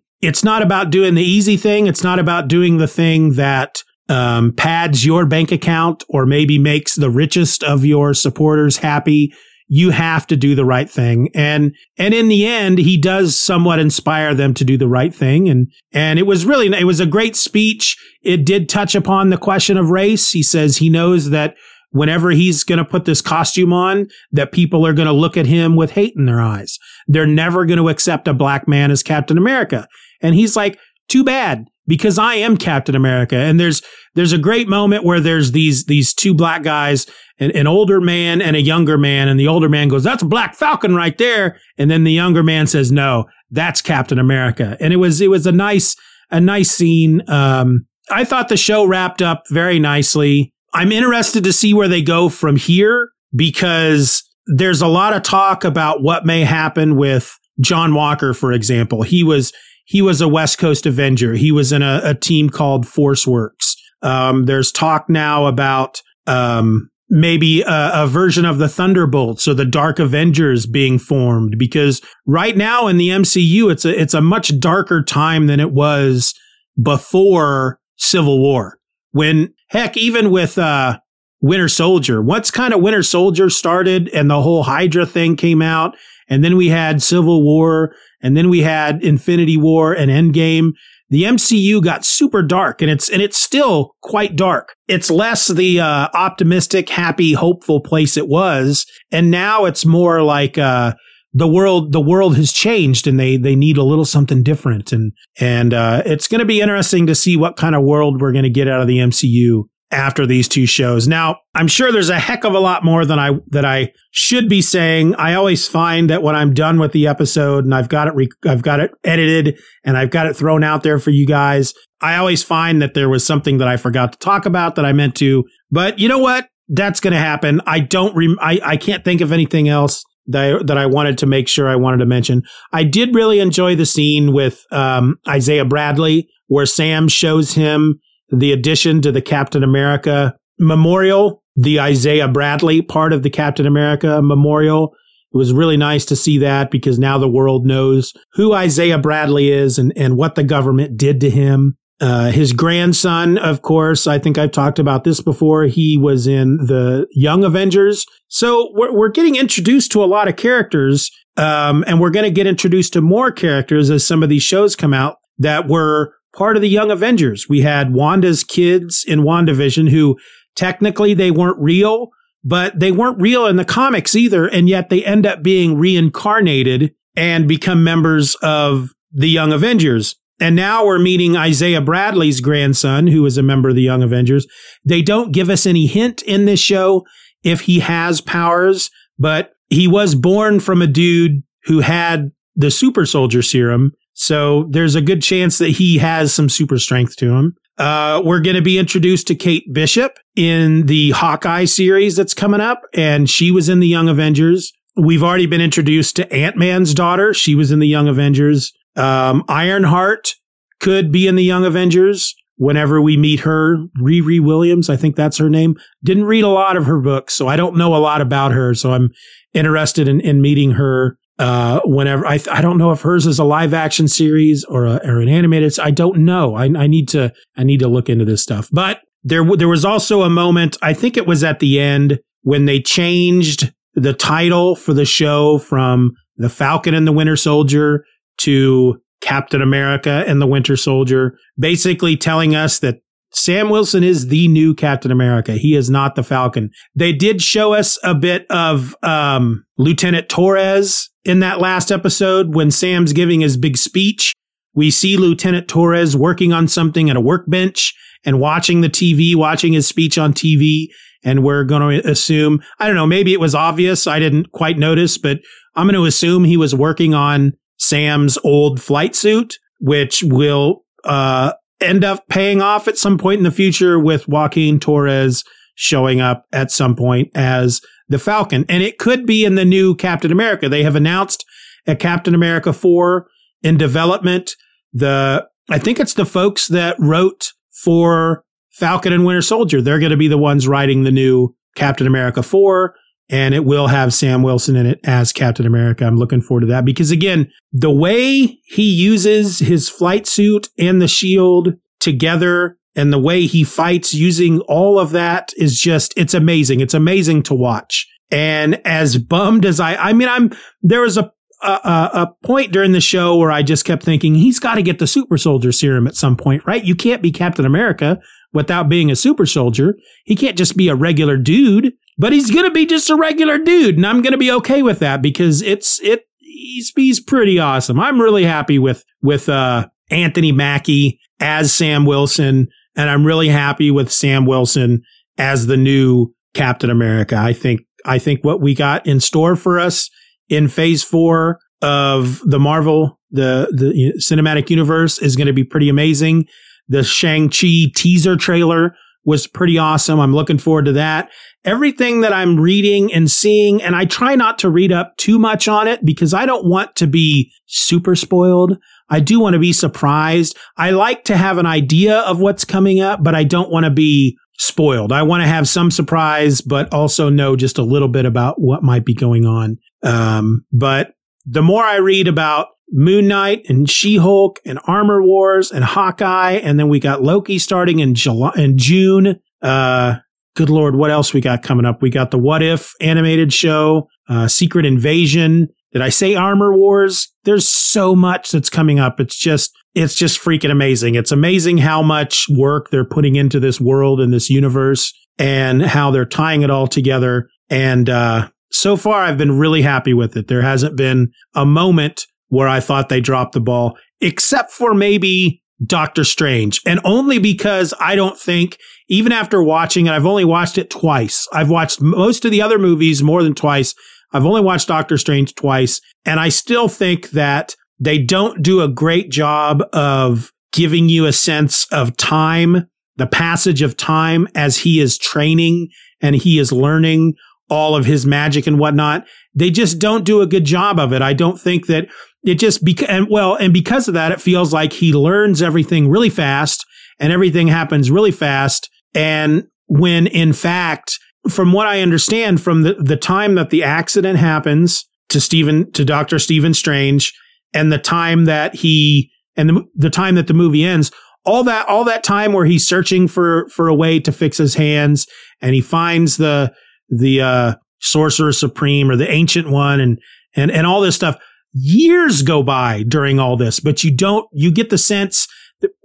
It's 0.20 0.44
not 0.44 0.62
about 0.62 0.90
doing 0.90 1.14
the 1.14 1.22
easy 1.22 1.56
thing. 1.56 1.86
It's 1.86 2.04
not 2.04 2.18
about 2.18 2.48
doing 2.48 2.78
the 2.78 2.86
thing 2.86 3.34
that 3.34 3.82
um, 4.08 4.52
pads 4.52 5.06
your 5.06 5.26
bank 5.26 5.50
account 5.52 6.04
or 6.08 6.26
maybe 6.26 6.58
makes 6.58 6.96
the 6.96 7.10
richest 7.10 7.62
of 7.64 7.84
your 7.84 8.14
supporters 8.14 8.76
happy. 8.76 9.32
You 9.68 9.90
have 9.90 10.26
to 10.26 10.36
do 10.36 10.54
the 10.54 10.64
right 10.64 10.90
thing. 10.90 11.30
And, 11.34 11.74
and 11.96 12.12
in 12.12 12.28
the 12.28 12.46
end, 12.46 12.78
he 12.78 12.98
does 12.98 13.38
somewhat 13.38 13.78
inspire 13.78 14.34
them 14.34 14.54
to 14.54 14.64
do 14.64 14.76
the 14.76 14.88
right 14.88 15.14
thing. 15.14 15.48
And, 15.48 15.72
and 15.92 16.18
it 16.18 16.26
was 16.26 16.44
really, 16.44 16.66
it 16.78 16.84
was 16.84 17.00
a 17.00 17.06
great 17.06 17.36
speech. 17.36 17.96
It 18.22 18.44
did 18.44 18.68
touch 18.68 18.94
upon 18.94 19.30
the 19.30 19.38
question 19.38 19.78
of 19.78 19.90
race. 19.90 20.32
He 20.32 20.42
says 20.42 20.76
he 20.76 20.90
knows 20.90 21.30
that 21.30 21.54
whenever 21.92 22.30
he's 22.30 22.64
going 22.64 22.78
to 22.78 22.84
put 22.84 23.04
this 23.04 23.22
costume 23.22 23.72
on, 23.72 24.08
that 24.32 24.52
people 24.52 24.86
are 24.86 24.92
going 24.92 25.06
to 25.06 25.12
look 25.12 25.36
at 25.36 25.46
him 25.46 25.76
with 25.76 25.92
hate 25.92 26.14
in 26.16 26.26
their 26.26 26.40
eyes. 26.40 26.78
They're 27.06 27.26
never 27.26 27.64
going 27.64 27.78
to 27.78 27.88
accept 27.88 28.28
a 28.28 28.34
black 28.34 28.66
man 28.66 28.90
as 28.90 29.02
Captain 29.02 29.38
America. 29.38 29.86
And 30.20 30.34
he's 30.34 30.56
like, 30.56 30.78
too 31.08 31.24
bad 31.24 31.66
because 31.86 32.18
I 32.18 32.34
am 32.34 32.56
Captain 32.56 32.94
America. 32.94 33.36
And 33.36 33.58
there's, 33.58 33.82
there's 34.14 34.32
a 34.32 34.38
great 34.38 34.68
moment 34.68 35.04
where 35.04 35.20
there's 35.20 35.52
these, 35.52 35.84
these 35.84 36.14
two 36.14 36.32
black 36.32 36.62
guys, 36.62 37.06
an, 37.38 37.50
an 37.52 37.66
older 37.66 38.00
man 38.00 38.40
and 38.40 38.56
a 38.56 38.62
younger 38.62 38.96
man. 38.96 39.28
And 39.28 39.38
the 39.38 39.48
older 39.48 39.68
man 39.68 39.88
goes, 39.88 40.04
that's 40.04 40.22
Black 40.22 40.54
Falcon 40.54 40.94
right 40.94 41.16
there. 41.18 41.58
And 41.76 41.90
then 41.90 42.04
the 42.04 42.12
younger 42.12 42.42
man 42.42 42.66
says, 42.66 42.92
no, 42.92 43.26
that's 43.50 43.82
Captain 43.82 44.18
America. 44.18 44.76
And 44.80 44.92
it 44.92 44.96
was, 44.96 45.20
it 45.20 45.28
was 45.28 45.46
a 45.46 45.52
nice, 45.52 45.96
a 46.30 46.40
nice 46.40 46.70
scene. 46.70 47.28
Um, 47.28 47.86
I 48.10 48.24
thought 48.24 48.48
the 48.48 48.56
show 48.56 48.84
wrapped 48.84 49.20
up 49.20 49.42
very 49.50 49.78
nicely. 49.78 50.54
I'm 50.74 50.92
interested 50.92 51.44
to 51.44 51.52
see 51.52 51.74
where 51.74 51.88
they 51.88 52.02
go 52.02 52.28
from 52.28 52.56
here 52.56 53.10
because 53.34 54.22
there's 54.46 54.82
a 54.82 54.86
lot 54.86 55.14
of 55.14 55.22
talk 55.22 55.64
about 55.64 56.02
what 56.02 56.26
may 56.26 56.44
happen 56.44 56.96
with 56.96 57.38
John 57.60 57.94
Walker, 57.94 58.34
for 58.34 58.52
example. 58.52 59.02
He 59.02 59.22
was 59.22 59.52
he 59.84 60.00
was 60.00 60.20
a 60.20 60.28
West 60.28 60.58
Coast 60.58 60.86
Avenger. 60.86 61.34
He 61.34 61.52
was 61.52 61.72
in 61.72 61.82
a, 61.82 62.00
a 62.04 62.14
team 62.14 62.48
called 62.48 62.86
Force 62.86 63.26
Works. 63.26 63.76
Um, 64.02 64.46
there's 64.46 64.72
talk 64.72 65.08
now 65.08 65.46
about 65.46 66.00
um, 66.26 66.88
maybe 67.10 67.62
a, 67.62 67.90
a, 67.94 68.06
version 68.06 68.44
of 68.44 68.58
the 68.58 68.68
Thunderbolts 68.68 69.46
or 69.46 69.54
the 69.54 69.64
Dark 69.64 69.98
Avengers 69.98 70.66
being 70.66 70.98
formed 70.98 71.56
because 71.58 72.00
right 72.26 72.56
now 72.56 72.86
in 72.86 72.96
the 72.96 73.08
MCU, 73.08 73.70
it's 73.70 73.84
a 73.84 74.00
it's 74.00 74.14
a 74.14 74.20
much 74.20 74.58
darker 74.58 75.02
time 75.02 75.46
than 75.46 75.60
it 75.60 75.72
was 75.72 76.34
before 76.82 77.78
Civil 77.96 78.40
War 78.40 78.78
when 79.12 79.52
heck, 79.72 79.96
even 79.96 80.30
with, 80.30 80.58
uh, 80.58 80.98
Winter 81.40 81.68
Soldier, 81.68 82.22
once 82.22 82.52
kind 82.52 82.72
of 82.72 82.80
Winter 82.80 83.02
Soldier 83.02 83.50
started 83.50 84.08
and 84.10 84.30
the 84.30 84.42
whole 84.42 84.62
Hydra 84.62 85.04
thing 85.06 85.34
came 85.34 85.60
out, 85.60 85.96
and 86.28 86.44
then 86.44 86.56
we 86.56 86.68
had 86.68 87.02
Civil 87.02 87.42
War, 87.42 87.92
and 88.22 88.36
then 88.36 88.48
we 88.48 88.60
had 88.60 89.02
Infinity 89.02 89.56
War 89.56 89.92
and 89.92 90.08
Endgame. 90.08 90.72
The 91.10 91.24
MCU 91.24 91.82
got 91.82 92.04
super 92.04 92.42
dark 92.42 92.80
and 92.80 92.90
it's, 92.90 93.10
and 93.10 93.20
it's 93.20 93.36
still 93.36 93.96
quite 94.02 94.36
dark. 94.36 94.74
It's 94.88 95.10
less 95.10 95.48
the, 95.48 95.80
uh, 95.80 96.08
optimistic, 96.14 96.88
happy, 96.88 97.32
hopeful 97.32 97.80
place 97.80 98.16
it 98.16 98.28
was. 98.28 98.86
And 99.10 99.30
now 99.30 99.64
it's 99.64 99.84
more 99.84 100.22
like, 100.22 100.56
uh, 100.58 100.94
the 101.34 101.48
world 101.48 101.92
the 101.92 102.00
world 102.00 102.36
has 102.36 102.52
changed 102.52 103.06
and 103.06 103.18
they 103.18 103.36
they 103.36 103.56
need 103.56 103.76
a 103.76 103.82
little 103.82 104.04
something 104.04 104.42
different 104.42 104.92
and 104.92 105.12
and 105.40 105.72
uh, 105.72 106.02
it's 106.04 106.28
going 106.28 106.40
to 106.40 106.44
be 106.44 106.60
interesting 106.60 107.06
to 107.06 107.14
see 107.14 107.36
what 107.36 107.56
kind 107.56 107.74
of 107.74 107.82
world 107.82 108.20
we're 108.20 108.32
going 108.32 108.44
to 108.44 108.50
get 108.50 108.68
out 108.68 108.80
of 108.80 108.86
the 108.86 108.98
MCU 108.98 109.64
after 109.92 110.26
these 110.26 110.48
two 110.48 110.64
shows. 110.64 111.06
Now, 111.06 111.36
I'm 111.54 111.68
sure 111.68 111.92
there's 111.92 112.08
a 112.08 112.18
heck 112.18 112.44
of 112.44 112.54
a 112.54 112.58
lot 112.58 112.82
more 112.82 113.04
than 113.04 113.18
I 113.18 113.32
that 113.48 113.64
I 113.64 113.92
should 114.10 114.48
be 114.48 114.62
saying. 114.62 115.14
I 115.16 115.34
always 115.34 115.68
find 115.68 116.10
that 116.10 116.22
when 116.22 116.34
I'm 116.34 116.54
done 116.54 116.78
with 116.78 116.92
the 116.92 117.06
episode 117.06 117.64
and 117.64 117.74
I've 117.74 117.88
got 117.88 118.08
it 118.08 118.28
I've 118.46 118.62
got 118.62 118.80
it 118.80 118.90
edited 119.04 119.58
and 119.84 119.96
I've 119.96 120.10
got 120.10 120.26
it 120.26 120.34
thrown 120.34 120.64
out 120.64 120.82
there 120.82 120.98
for 120.98 121.10
you 121.10 121.26
guys, 121.26 121.74
I 122.00 122.16
always 122.16 122.42
find 122.42 122.82
that 122.82 122.94
there 122.94 123.08
was 123.08 123.24
something 123.24 123.58
that 123.58 123.68
I 123.68 123.76
forgot 123.76 124.12
to 124.12 124.18
talk 124.18 124.46
about 124.46 124.74
that 124.76 124.84
I 124.84 124.92
meant 124.92 125.14
to. 125.16 125.44
But 125.70 125.98
you 125.98 126.08
know 126.08 126.18
what? 126.18 126.48
That's 126.68 127.00
going 127.00 127.12
to 127.12 127.18
happen. 127.18 127.60
I 127.66 127.80
don't 127.80 128.16
re- 128.16 128.36
I 128.40 128.60
I 128.64 128.76
can't 128.78 129.04
think 129.04 129.20
of 129.20 129.30
anything 129.30 129.68
else 129.68 130.04
that 130.26 130.54
I, 130.54 130.62
that 130.62 130.78
I 130.78 130.86
wanted 130.86 131.18
to 131.18 131.26
make 131.26 131.48
sure 131.48 131.68
I 131.68 131.76
wanted 131.76 131.98
to 131.98 132.06
mention. 132.06 132.42
I 132.72 132.84
did 132.84 133.14
really 133.14 133.40
enjoy 133.40 133.76
the 133.76 133.86
scene 133.86 134.32
with 134.32 134.64
um, 134.70 135.16
Isaiah 135.28 135.64
Bradley 135.64 136.28
where 136.46 136.66
Sam 136.66 137.08
shows 137.08 137.54
him 137.54 137.98
the 138.30 138.52
addition 138.52 139.00
to 139.02 139.12
the 139.12 139.22
Captain 139.22 139.62
America 139.62 140.34
memorial, 140.58 141.42
the 141.56 141.80
Isaiah 141.80 142.28
Bradley 142.28 142.82
part 142.82 143.12
of 143.12 143.22
the 143.22 143.30
Captain 143.30 143.66
America 143.66 144.20
memorial. 144.22 144.94
It 145.32 145.38
was 145.38 145.52
really 145.52 145.76
nice 145.76 146.04
to 146.06 146.16
see 146.16 146.38
that 146.38 146.70
because 146.70 146.98
now 146.98 147.16
the 147.18 147.28
world 147.28 147.66
knows 147.66 148.12
who 148.34 148.52
Isaiah 148.52 148.98
Bradley 148.98 149.50
is 149.50 149.78
and, 149.78 149.92
and 149.96 150.16
what 150.16 150.34
the 150.34 150.44
government 150.44 150.96
did 150.96 151.20
to 151.22 151.30
him. 151.30 151.76
Uh, 152.02 152.32
his 152.32 152.52
grandson, 152.52 153.38
of 153.38 153.62
course, 153.62 154.08
I 154.08 154.18
think 154.18 154.36
I've 154.36 154.50
talked 154.50 154.80
about 154.80 155.04
this 155.04 155.20
before. 155.20 155.66
He 155.66 155.96
was 155.96 156.26
in 156.26 156.56
the 156.56 157.06
Young 157.12 157.44
Avengers. 157.44 158.04
So 158.26 158.72
we're, 158.74 158.92
we're 158.92 159.08
getting 159.08 159.36
introduced 159.36 159.92
to 159.92 160.02
a 160.02 160.06
lot 160.06 160.26
of 160.26 160.34
characters. 160.34 161.12
Um, 161.36 161.84
and 161.86 162.00
we're 162.00 162.10
going 162.10 162.24
to 162.24 162.32
get 162.32 162.48
introduced 162.48 162.94
to 162.94 163.00
more 163.00 163.30
characters 163.30 163.88
as 163.88 164.04
some 164.04 164.24
of 164.24 164.28
these 164.28 164.42
shows 164.42 164.74
come 164.74 164.92
out 164.92 165.18
that 165.38 165.68
were 165.68 166.12
part 166.36 166.56
of 166.56 166.62
the 166.62 166.68
Young 166.68 166.90
Avengers. 166.90 167.48
We 167.48 167.60
had 167.60 167.94
Wanda's 167.94 168.42
kids 168.42 169.04
in 169.06 169.20
WandaVision 169.20 169.88
who 169.88 170.18
technically 170.56 171.14
they 171.14 171.30
weren't 171.30 171.60
real, 171.60 172.08
but 172.42 172.80
they 172.80 172.90
weren't 172.90 173.22
real 173.22 173.46
in 173.46 173.54
the 173.54 173.64
comics 173.64 174.16
either. 174.16 174.48
And 174.48 174.68
yet 174.68 174.90
they 174.90 175.04
end 175.04 175.24
up 175.24 175.40
being 175.40 175.78
reincarnated 175.78 176.94
and 177.14 177.46
become 177.46 177.84
members 177.84 178.34
of 178.42 178.90
the 179.12 179.28
Young 179.28 179.52
Avengers. 179.52 180.16
And 180.42 180.56
now 180.56 180.84
we're 180.84 180.98
meeting 180.98 181.36
Isaiah 181.36 181.80
Bradley's 181.80 182.40
grandson, 182.40 183.06
who 183.06 183.24
is 183.26 183.38
a 183.38 183.44
member 183.44 183.68
of 183.68 183.76
the 183.76 183.82
Young 183.82 184.02
Avengers. 184.02 184.44
They 184.84 185.00
don't 185.00 185.30
give 185.30 185.48
us 185.48 185.66
any 185.66 185.86
hint 185.86 186.20
in 186.22 186.46
this 186.46 186.58
show 186.58 187.06
if 187.44 187.60
he 187.60 187.78
has 187.78 188.20
powers, 188.20 188.90
but 189.16 189.52
he 189.70 189.86
was 189.86 190.16
born 190.16 190.58
from 190.58 190.82
a 190.82 190.88
dude 190.88 191.44
who 191.66 191.78
had 191.78 192.32
the 192.56 192.72
super 192.72 193.06
soldier 193.06 193.40
serum. 193.40 193.92
So 194.14 194.66
there's 194.70 194.96
a 194.96 195.00
good 195.00 195.22
chance 195.22 195.58
that 195.58 195.68
he 195.68 195.98
has 195.98 196.34
some 196.34 196.48
super 196.48 196.78
strength 196.80 197.14
to 197.18 197.32
him. 197.36 197.54
Uh, 197.78 198.20
we're 198.24 198.40
going 198.40 198.56
to 198.56 198.62
be 198.62 198.80
introduced 198.80 199.28
to 199.28 199.36
Kate 199.36 199.72
Bishop 199.72 200.18
in 200.34 200.86
the 200.86 201.12
Hawkeye 201.12 201.66
series 201.66 202.16
that's 202.16 202.34
coming 202.34 202.60
up, 202.60 202.82
and 202.94 203.30
she 203.30 203.52
was 203.52 203.68
in 203.68 203.78
the 203.78 203.86
Young 203.86 204.08
Avengers. 204.08 204.72
We've 204.96 205.22
already 205.22 205.46
been 205.46 205.60
introduced 205.60 206.16
to 206.16 206.30
Ant 206.32 206.56
Man's 206.56 206.94
daughter. 206.94 207.32
She 207.32 207.54
was 207.54 207.70
in 207.70 207.78
the 207.78 207.86
Young 207.86 208.08
Avengers. 208.08 208.72
Um, 208.96 209.44
Ironheart 209.48 210.34
could 210.80 211.12
be 211.12 211.26
in 211.26 211.36
the 211.36 211.44
Young 211.44 211.64
Avengers 211.64 212.34
whenever 212.56 213.00
we 213.00 213.16
meet 213.16 213.40
her. 213.40 213.78
Riri 214.00 214.40
Williams, 214.40 214.90
I 214.90 214.96
think 214.96 215.16
that's 215.16 215.38
her 215.38 215.48
name. 215.48 215.76
Didn't 216.02 216.24
read 216.24 216.44
a 216.44 216.48
lot 216.48 216.76
of 216.76 216.86
her 216.86 217.00
books, 217.00 217.34
so 217.34 217.48
I 217.48 217.56
don't 217.56 217.76
know 217.76 217.94
a 217.94 217.98
lot 217.98 218.20
about 218.20 218.52
her. 218.52 218.74
So 218.74 218.92
I'm 218.92 219.10
interested 219.54 220.08
in, 220.08 220.20
in 220.20 220.42
meeting 220.42 220.72
her 220.72 221.16
uh, 221.38 221.80
whenever 221.84 222.26
I, 222.26 222.38
I 222.50 222.60
don't 222.60 222.78
know 222.78 222.92
if 222.92 223.00
hers 223.00 223.26
is 223.26 223.38
a 223.38 223.44
live 223.44 223.74
action 223.74 224.06
series 224.06 224.64
or 224.64 224.86
a, 224.86 225.00
or 225.04 225.20
an 225.20 225.28
animated. 225.28 225.78
I 225.80 225.90
don't 225.90 226.18
know. 226.18 226.54
I, 226.54 226.64
I 226.64 226.86
need 226.86 227.08
to 227.08 227.32
I 227.56 227.64
need 227.64 227.80
to 227.80 227.88
look 227.88 228.08
into 228.08 228.24
this 228.24 228.42
stuff. 228.42 228.68
But 228.70 229.00
there 229.24 229.44
there 229.56 229.68
was 229.68 229.84
also 229.84 230.22
a 230.22 230.30
moment. 230.30 230.76
I 230.82 230.94
think 230.94 231.16
it 231.16 231.26
was 231.26 231.42
at 231.42 231.60
the 231.60 231.80
end 231.80 232.20
when 232.42 232.66
they 232.66 232.80
changed 232.80 233.72
the 233.94 234.12
title 234.12 234.76
for 234.76 234.94
the 234.94 235.04
show 235.04 235.58
from 235.58 236.12
the 236.36 236.48
Falcon 236.48 236.94
and 236.94 237.06
the 237.06 237.12
Winter 237.12 237.36
Soldier 237.36 238.04
to 238.38 239.00
Captain 239.20 239.62
America 239.62 240.24
and 240.26 240.42
the 240.42 240.46
Winter 240.46 240.76
Soldier, 240.76 241.38
basically 241.58 242.16
telling 242.16 242.54
us 242.54 242.80
that 242.80 242.96
Sam 243.32 243.70
Wilson 243.70 244.04
is 244.04 244.28
the 244.28 244.46
new 244.48 244.74
Captain 244.74 245.10
America. 245.10 245.52
He 245.54 245.74
is 245.74 245.88
not 245.88 246.16
the 246.16 246.22
Falcon. 246.22 246.70
They 246.94 247.12
did 247.12 247.40
show 247.40 247.72
us 247.72 247.98
a 248.02 248.14
bit 248.14 248.46
of 248.50 248.94
um, 249.02 249.64
Lieutenant 249.78 250.28
Torres 250.28 251.08
in 251.24 251.40
that 251.40 251.60
last 251.60 251.90
episode 251.90 252.54
when 252.54 252.70
Sam's 252.70 253.12
giving 253.12 253.40
his 253.40 253.56
big 253.56 253.78
speech. 253.78 254.34
We 254.74 254.90
see 254.90 255.16
Lieutenant 255.16 255.68
Torres 255.68 256.16
working 256.16 256.52
on 256.52 256.68
something 256.68 257.08
at 257.08 257.16
a 257.16 257.20
workbench 257.20 257.94
and 258.24 258.38
watching 258.38 258.80
the 258.80 258.90
TV, 258.90 259.34
watching 259.34 259.72
his 259.72 259.86
speech 259.86 260.18
on 260.18 260.34
TV. 260.34 260.86
And 261.24 261.42
we're 261.42 261.64
going 261.64 262.02
to 262.02 262.10
assume, 262.10 262.60
I 262.78 262.86
don't 262.86 262.96
know, 262.96 263.06
maybe 263.06 263.32
it 263.32 263.40
was 263.40 263.54
obvious. 263.54 264.06
I 264.06 264.18
didn't 264.18 264.52
quite 264.52 264.78
notice, 264.78 265.16
but 265.16 265.38
I'm 265.74 265.86
going 265.86 265.94
to 265.94 266.04
assume 266.06 266.44
he 266.44 266.56
was 266.56 266.74
working 266.74 267.14
on 267.14 267.52
Sam's 267.82 268.38
old 268.44 268.80
flight 268.80 269.16
suit, 269.16 269.58
which 269.80 270.22
will 270.22 270.84
uh, 271.04 271.52
end 271.80 272.04
up 272.04 272.28
paying 272.28 272.62
off 272.62 272.86
at 272.86 272.96
some 272.96 273.18
point 273.18 273.38
in 273.38 273.44
the 273.44 273.50
future 273.50 273.98
with 273.98 274.28
Joaquin 274.28 274.78
Torres 274.78 275.42
showing 275.74 276.20
up 276.20 276.44
at 276.52 276.70
some 276.70 276.94
point 276.94 277.30
as 277.34 277.80
the 278.08 278.20
Falcon. 278.20 278.64
And 278.68 278.84
it 278.84 278.98
could 278.98 279.26
be 279.26 279.44
in 279.44 279.56
the 279.56 279.64
new 279.64 279.96
Captain 279.96 280.30
America. 280.30 280.68
They 280.68 280.84
have 280.84 280.94
announced 280.94 281.44
a 281.86 281.96
Captain 281.96 282.36
America 282.36 282.72
4 282.72 283.26
in 283.64 283.78
development. 283.78 284.52
The, 284.92 285.48
I 285.68 285.78
think 285.78 285.98
it's 285.98 286.14
the 286.14 286.26
folks 286.26 286.68
that 286.68 286.94
wrote 287.00 287.52
for 287.82 288.44
Falcon 288.70 289.12
and 289.12 289.24
Winter 289.24 289.42
Soldier. 289.42 289.82
They're 289.82 289.98
going 289.98 290.10
to 290.10 290.16
be 290.16 290.28
the 290.28 290.38
ones 290.38 290.68
writing 290.68 291.02
the 291.02 291.10
new 291.10 291.56
Captain 291.74 292.06
America 292.06 292.44
4 292.44 292.94
and 293.28 293.54
it 293.54 293.64
will 293.64 293.86
have 293.86 294.12
Sam 294.12 294.42
Wilson 294.42 294.76
in 294.76 294.86
it 294.86 295.00
as 295.04 295.32
Captain 295.32 295.66
America. 295.66 296.04
I'm 296.04 296.16
looking 296.16 296.42
forward 296.42 296.62
to 296.62 296.66
that 296.68 296.84
because 296.84 297.10
again, 297.10 297.50
the 297.72 297.90
way 297.90 298.58
he 298.66 298.82
uses 298.82 299.58
his 299.58 299.88
flight 299.88 300.26
suit 300.26 300.68
and 300.78 301.00
the 301.00 301.08
shield 301.08 301.74
together 302.00 302.76
and 302.94 303.12
the 303.12 303.18
way 303.18 303.46
he 303.46 303.64
fights 303.64 304.12
using 304.12 304.60
all 304.62 304.98
of 304.98 305.12
that 305.12 305.52
is 305.56 305.78
just, 305.78 306.12
it's 306.16 306.34
amazing. 306.34 306.80
It's 306.80 306.94
amazing 306.94 307.42
to 307.44 307.54
watch. 307.54 308.06
And 308.30 308.80
as 308.86 309.16
bummed 309.18 309.64
as 309.64 309.80
I, 309.80 309.94
I 309.96 310.12
mean, 310.12 310.28
I'm, 310.28 310.50
there 310.82 311.00
was 311.00 311.16
a, 311.16 311.32
a, 311.62 312.10
a 312.14 312.34
point 312.44 312.72
during 312.72 312.92
the 312.92 313.00
show 313.00 313.36
where 313.36 313.52
I 313.52 313.62
just 313.62 313.84
kept 313.84 314.02
thinking 314.02 314.34
he's 314.34 314.58
got 314.58 314.74
to 314.74 314.82
get 314.82 314.98
the 314.98 315.06
super 315.06 315.38
soldier 315.38 315.72
serum 315.72 316.06
at 316.06 316.16
some 316.16 316.36
point, 316.36 316.66
right? 316.66 316.84
You 316.84 316.94
can't 316.94 317.22
be 317.22 317.30
Captain 317.30 317.64
America 317.64 318.18
without 318.52 318.88
being 318.88 319.10
a 319.10 319.16
super 319.16 319.46
soldier. 319.46 319.96
He 320.24 320.34
can't 320.34 320.58
just 320.58 320.76
be 320.76 320.88
a 320.88 320.94
regular 320.94 321.36
dude 321.36 321.92
but 322.18 322.32
he's 322.32 322.50
going 322.50 322.64
to 322.64 322.70
be 322.70 322.86
just 322.86 323.10
a 323.10 323.16
regular 323.16 323.58
dude. 323.58 323.96
And 323.96 324.06
I'm 324.06 324.22
going 324.22 324.32
to 324.32 324.38
be 324.38 324.52
okay 324.52 324.82
with 324.82 324.98
that 325.00 325.22
because 325.22 325.62
it's, 325.62 326.00
it, 326.00 326.24
he's, 326.38 326.92
he's 326.94 327.20
pretty 327.20 327.58
awesome. 327.58 327.98
I'm 327.98 328.20
really 328.20 328.44
happy 328.44 328.78
with, 328.78 329.04
with, 329.22 329.48
uh, 329.48 329.88
Anthony 330.10 330.52
Mackie 330.52 331.18
as 331.40 331.72
Sam 331.72 332.04
Wilson. 332.04 332.68
And 332.96 333.08
I'm 333.08 333.24
really 333.26 333.48
happy 333.48 333.90
with 333.90 334.12
Sam 334.12 334.44
Wilson 334.44 335.02
as 335.38 335.66
the 335.66 335.78
new 335.78 336.34
Captain 336.54 336.90
America. 336.90 337.36
I 337.36 337.54
think, 337.54 337.80
I 338.04 338.18
think 338.18 338.44
what 338.44 338.60
we 338.60 338.74
got 338.74 339.06
in 339.06 339.20
store 339.20 339.56
for 339.56 339.80
us 339.80 340.10
in 340.50 340.68
phase 340.68 341.02
four 341.02 341.58
of 341.80 342.42
the 342.44 342.58
Marvel, 342.58 343.18
the, 343.30 343.68
the 343.74 344.12
cinematic 344.20 344.68
universe 344.68 345.18
is 345.18 345.34
going 345.34 345.46
to 345.46 345.52
be 345.54 345.64
pretty 345.64 345.88
amazing. 345.88 346.46
The 346.88 347.02
Shang-Chi 347.02 347.92
teaser 347.96 348.36
trailer 348.36 348.94
was 349.24 349.46
pretty 349.46 349.78
awesome. 349.78 350.20
I'm 350.20 350.34
looking 350.34 350.58
forward 350.58 350.86
to 350.86 350.92
that 350.92 351.30
everything 351.64 352.22
that 352.22 352.32
I'm 352.32 352.58
reading 352.58 353.12
and 353.12 353.30
seeing, 353.30 353.82
and 353.82 353.94
I 353.94 354.04
try 354.04 354.34
not 354.34 354.58
to 354.60 354.70
read 354.70 354.92
up 354.92 355.16
too 355.16 355.38
much 355.38 355.68
on 355.68 355.86
it 355.86 356.04
because 356.04 356.34
I 356.34 356.46
don't 356.46 356.66
want 356.66 356.96
to 356.96 357.06
be 357.06 357.52
super 357.66 358.16
spoiled. 358.16 358.78
I 359.08 359.20
do 359.20 359.40
want 359.40 359.54
to 359.54 359.60
be 359.60 359.72
surprised. 359.72 360.56
I 360.76 360.90
like 360.90 361.24
to 361.24 361.36
have 361.36 361.58
an 361.58 361.66
idea 361.66 362.18
of 362.20 362.40
what's 362.40 362.64
coming 362.64 363.00
up, 363.00 363.22
but 363.22 363.34
I 363.34 363.44
don't 363.44 363.70
want 363.70 363.84
to 363.84 363.90
be 363.90 364.36
spoiled. 364.58 365.12
I 365.12 365.22
want 365.22 365.42
to 365.42 365.48
have 365.48 365.68
some 365.68 365.90
surprise, 365.90 366.60
but 366.60 366.92
also 366.92 367.28
know 367.28 367.56
just 367.56 367.78
a 367.78 367.82
little 367.82 368.08
bit 368.08 368.24
about 368.24 368.60
what 368.60 368.82
might 368.82 369.04
be 369.04 369.14
going 369.14 369.44
on. 369.44 369.78
Um, 370.02 370.64
but 370.72 371.14
the 371.44 371.62
more 371.62 371.82
I 371.82 371.96
read 371.96 372.28
about 372.28 372.68
Moon 372.92 373.26
Knight 373.26 373.64
and 373.68 373.88
She 373.88 374.16
Hulk 374.16 374.60
and 374.66 374.78
Armor 374.84 375.22
Wars 375.22 375.72
and 375.72 375.82
Hawkeye, 375.82 376.52
and 376.52 376.78
then 376.78 376.88
we 376.88 377.00
got 377.00 377.22
Loki 377.22 377.58
starting 377.58 378.00
in 378.00 378.14
July 378.14 378.52
in 378.56 378.76
June. 378.76 379.40
Uh, 379.62 380.16
good 380.54 380.68
lord, 380.68 380.96
what 380.96 381.10
else 381.10 381.32
we 381.32 381.40
got 381.40 381.62
coming 381.62 381.86
up? 381.86 382.02
We 382.02 382.10
got 382.10 382.30
the 382.30 382.38
What 382.38 382.62
If 382.62 382.92
animated 383.00 383.52
show, 383.52 384.08
uh, 384.28 384.46
Secret 384.48 384.84
Invasion. 384.84 385.68
Did 385.92 386.02
I 386.02 386.10
say 386.10 386.34
Armor 386.34 386.76
Wars? 386.76 387.32
There's 387.44 387.66
so 387.68 388.14
much 388.14 388.50
that's 388.50 388.70
coming 388.70 388.98
up. 388.98 389.20
It's 389.20 389.36
just, 389.36 389.72
it's 389.94 390.14
just 390.14 390.40
freaking 390.40 390.70
amazing. 390.70 391.14
It's 391.14 391.32
amazing 391.32 391.78
how 391.78 392.02
much 392.02 392.46
work 392.50 392.90
they're 392.90 393.04
putting 393.04 393.36
into 393.36 393.60
this 393.60 393.80
world 393.80 394.20
and 394.20 394.32
this 394.32 394.48
universe 394.48 395.12
and 395.38 395.82
how 395.82 396.10
they're 396.10 396.24
tying 396.24 396.62
it 396.62 396.70
all 396.70 396.86
together. 396.86 397.48
And, 397.68 398.08
uh, 398.08 398.48
so 398.70 398.96
far 398.96 399.22
I've 399.22 399.36
been 399.36 399.58
really 399.58 399.82
happy 399.82 400.14
with 400.14 400.34
it. 400.36 400.48
There 400.48 400.62
hasn't 400.62 400.96
been 400.96 401.30
a 401.54 401.66
moment 401.66 402.26
where 402.52 402.68
I 402.68 402.80
thought 402.80 403.08
they 403.08 403.22
dropped 403.22 403.54
the 403.54 403.60
ball, 403.62 403.96
except 404.20 404.72
for 404.72 404.92
maybe 404.92 405.62
Doctor 405.86 406.22
Strange. 406.22 406.82
And 406.84 407.00
only 407.02 407.38
because 407.38 407.94
I 407.98 408.14
don't 408.14 408.38
think 408.38 408.76
even 409.08 409.32
after 409.32 409.62
watching 409.62 410.04
it, 410.04 410.10
I've 410.10 410.26
only 410.26 410.44
watched 410.44 410.76
it 410.76 410.90
twice. 410.90 411.48
I've 411.50 411.70
watched 411.70 412.02
most 412.02 412.44
of 412.44 412.50
the 412.50 412.60
other 412.60 412.78
movies 412.78 413.22
more 413.22 413.42
than 413.42 413.54
twice. 413.54 413.94
I've 414.34 414.44
only 414.44 414.60
watched 414.60 414.88
Doctor 414.88 415.16
Strange 415.16 415.54
twice. 415.54 416.02
And 416.26 416.38
I 416.38 416.50
still 416.50 416.88
think 416.88 417.30
that 417.30 417.74
they 417.98 418.18
don't 418.18 418.62
do 418.62 418.82
a 418.82 418.88
great 418.88 419.30
job 419.30 419.82
of 419.94 420.52
giving 420.74 421.08
you 421.08 421.24
a 421.24 421.32
sense 421.32 421.90
of 421.90 422.18
time, 422.18 422.86
the 423.16 423.26
passage 423.26 423.80
of 423.80 423.96
time 423.96 424.46
as 424.54 424.76
he 424.76 425.00
is 425.00 425.16
training 425.16 425.88
and 426.20 426.36
he 426.36 426.58
is 426.58 426.70
learning 426.70 427.32
all 427.70 427.96
of 427.96 428.04
his 428.04 428.26
magic 428.26 428.66
and 428.66 428.78
whatnot. 428.78 429.26
They 429.54 429.70
just 429.70 429.98
don't 429.98 430.26
do 430.26 430.42
a 430.42 430.46
good 430.46 430.66
job 430.66 430.98
of 430.98 431.14
it. 431.14 431.22
I 431.22 431.32
don't 431.32 431.58
think 431.58 431.86
that 431.86 432.08
it 432.44 432.54
just 432.56 432.84
because, 432.84 433.08
and 433.08 433.28
well, 433.30 433.54
and 433.54 433.72
because 433.72 434.08
of 434.08 434.14
that, 434.14 434.32
it 434.32 434.40
feels 434.40 434.72
like 434.72 434.92
he 434.92 435.12
learns 435.12 435.62
everything 435.62 436.08
really 436.08 436.30
fast 436.30 436.84
and 437.18 437.32
everything 437.32 437.68
happens 437.68 438.10
really 438.10 438.32
fast. 438.32 438.88
And 439.14 439.64
when 439.86 440.26
in 440.26 440.52
fact, 440.52 441.18
from 441.48 441.72
what 441.72 441.86
I 441.86 442.00
understand, 442.00 442.60
from 442.60 442.82
the, 442.82 442.94
the 442.94 443.16
time 443.16 443.54
that 443.56 443.70
the 443.70 443.84
accident 443.84 444.38
happens 444.38 445.04
to 445.28 445.40
Stephen, 445.40 445.90
to 445.92 446.04
Dr. 446.04 446.38
Stephen 446.38 446.74
Strange 446.74 447.32
and 447.72 447.92
the 447.92 447.98
time 447.98 448.44
that 448.44 448.74
he, 448.74 449.30
and 449.56 449.68
the, 449.68 449.84
the 449.94 450.10
time 450.10 450.34
that 450.36 450.46
the 450.46 450.54
movie 450.54 450.84
ends, 450.84 451.10
all 451.44 451.64
that, 451.64 451.88
all 451.88 452.04
that 452.04 452.22
time 452.22 452.52
where 452.52 452.64
he's 452.64 452.86
searching 452.86 453.26
for, 453.26 453.68
for 453.68 453.88
a 453.88 453.94
way 453.94 454.20
to 454.20 454.30
fix 454.30 454.56
his 454.56 454.74
hands 454.74 455.26
and 455.60 455.74
he 455.74 455.80
finds 455.80 456.36
the, 456.36 456.72
the, 457.08 457.40
uh, 457.40 457.74
sorcerer 458.00 458.52
supreme 458.52 459.08
or 459.08 459.16
the 459.16 459.30
ancient 459.30 459.70
one 459.70 460.00
and, 460.00 460.18
and, 460.56 460.70
and 460.70 460.86
all 460.86 461.00
this 461.00 461.14
stuff. 461.14 461.36
Years 461.72 462.42
go 462.42 462.62
by 462.62 463.02
during 463.02 463.38
all 463.38 463.56
this, 463.56 463.80
but 463.80 464.04
you 464.04 464.14
don't, 464.14 464.46
you 464.52 464.70
get 464.70 464.90
the 464.90 464.98
sense 464.98 465.48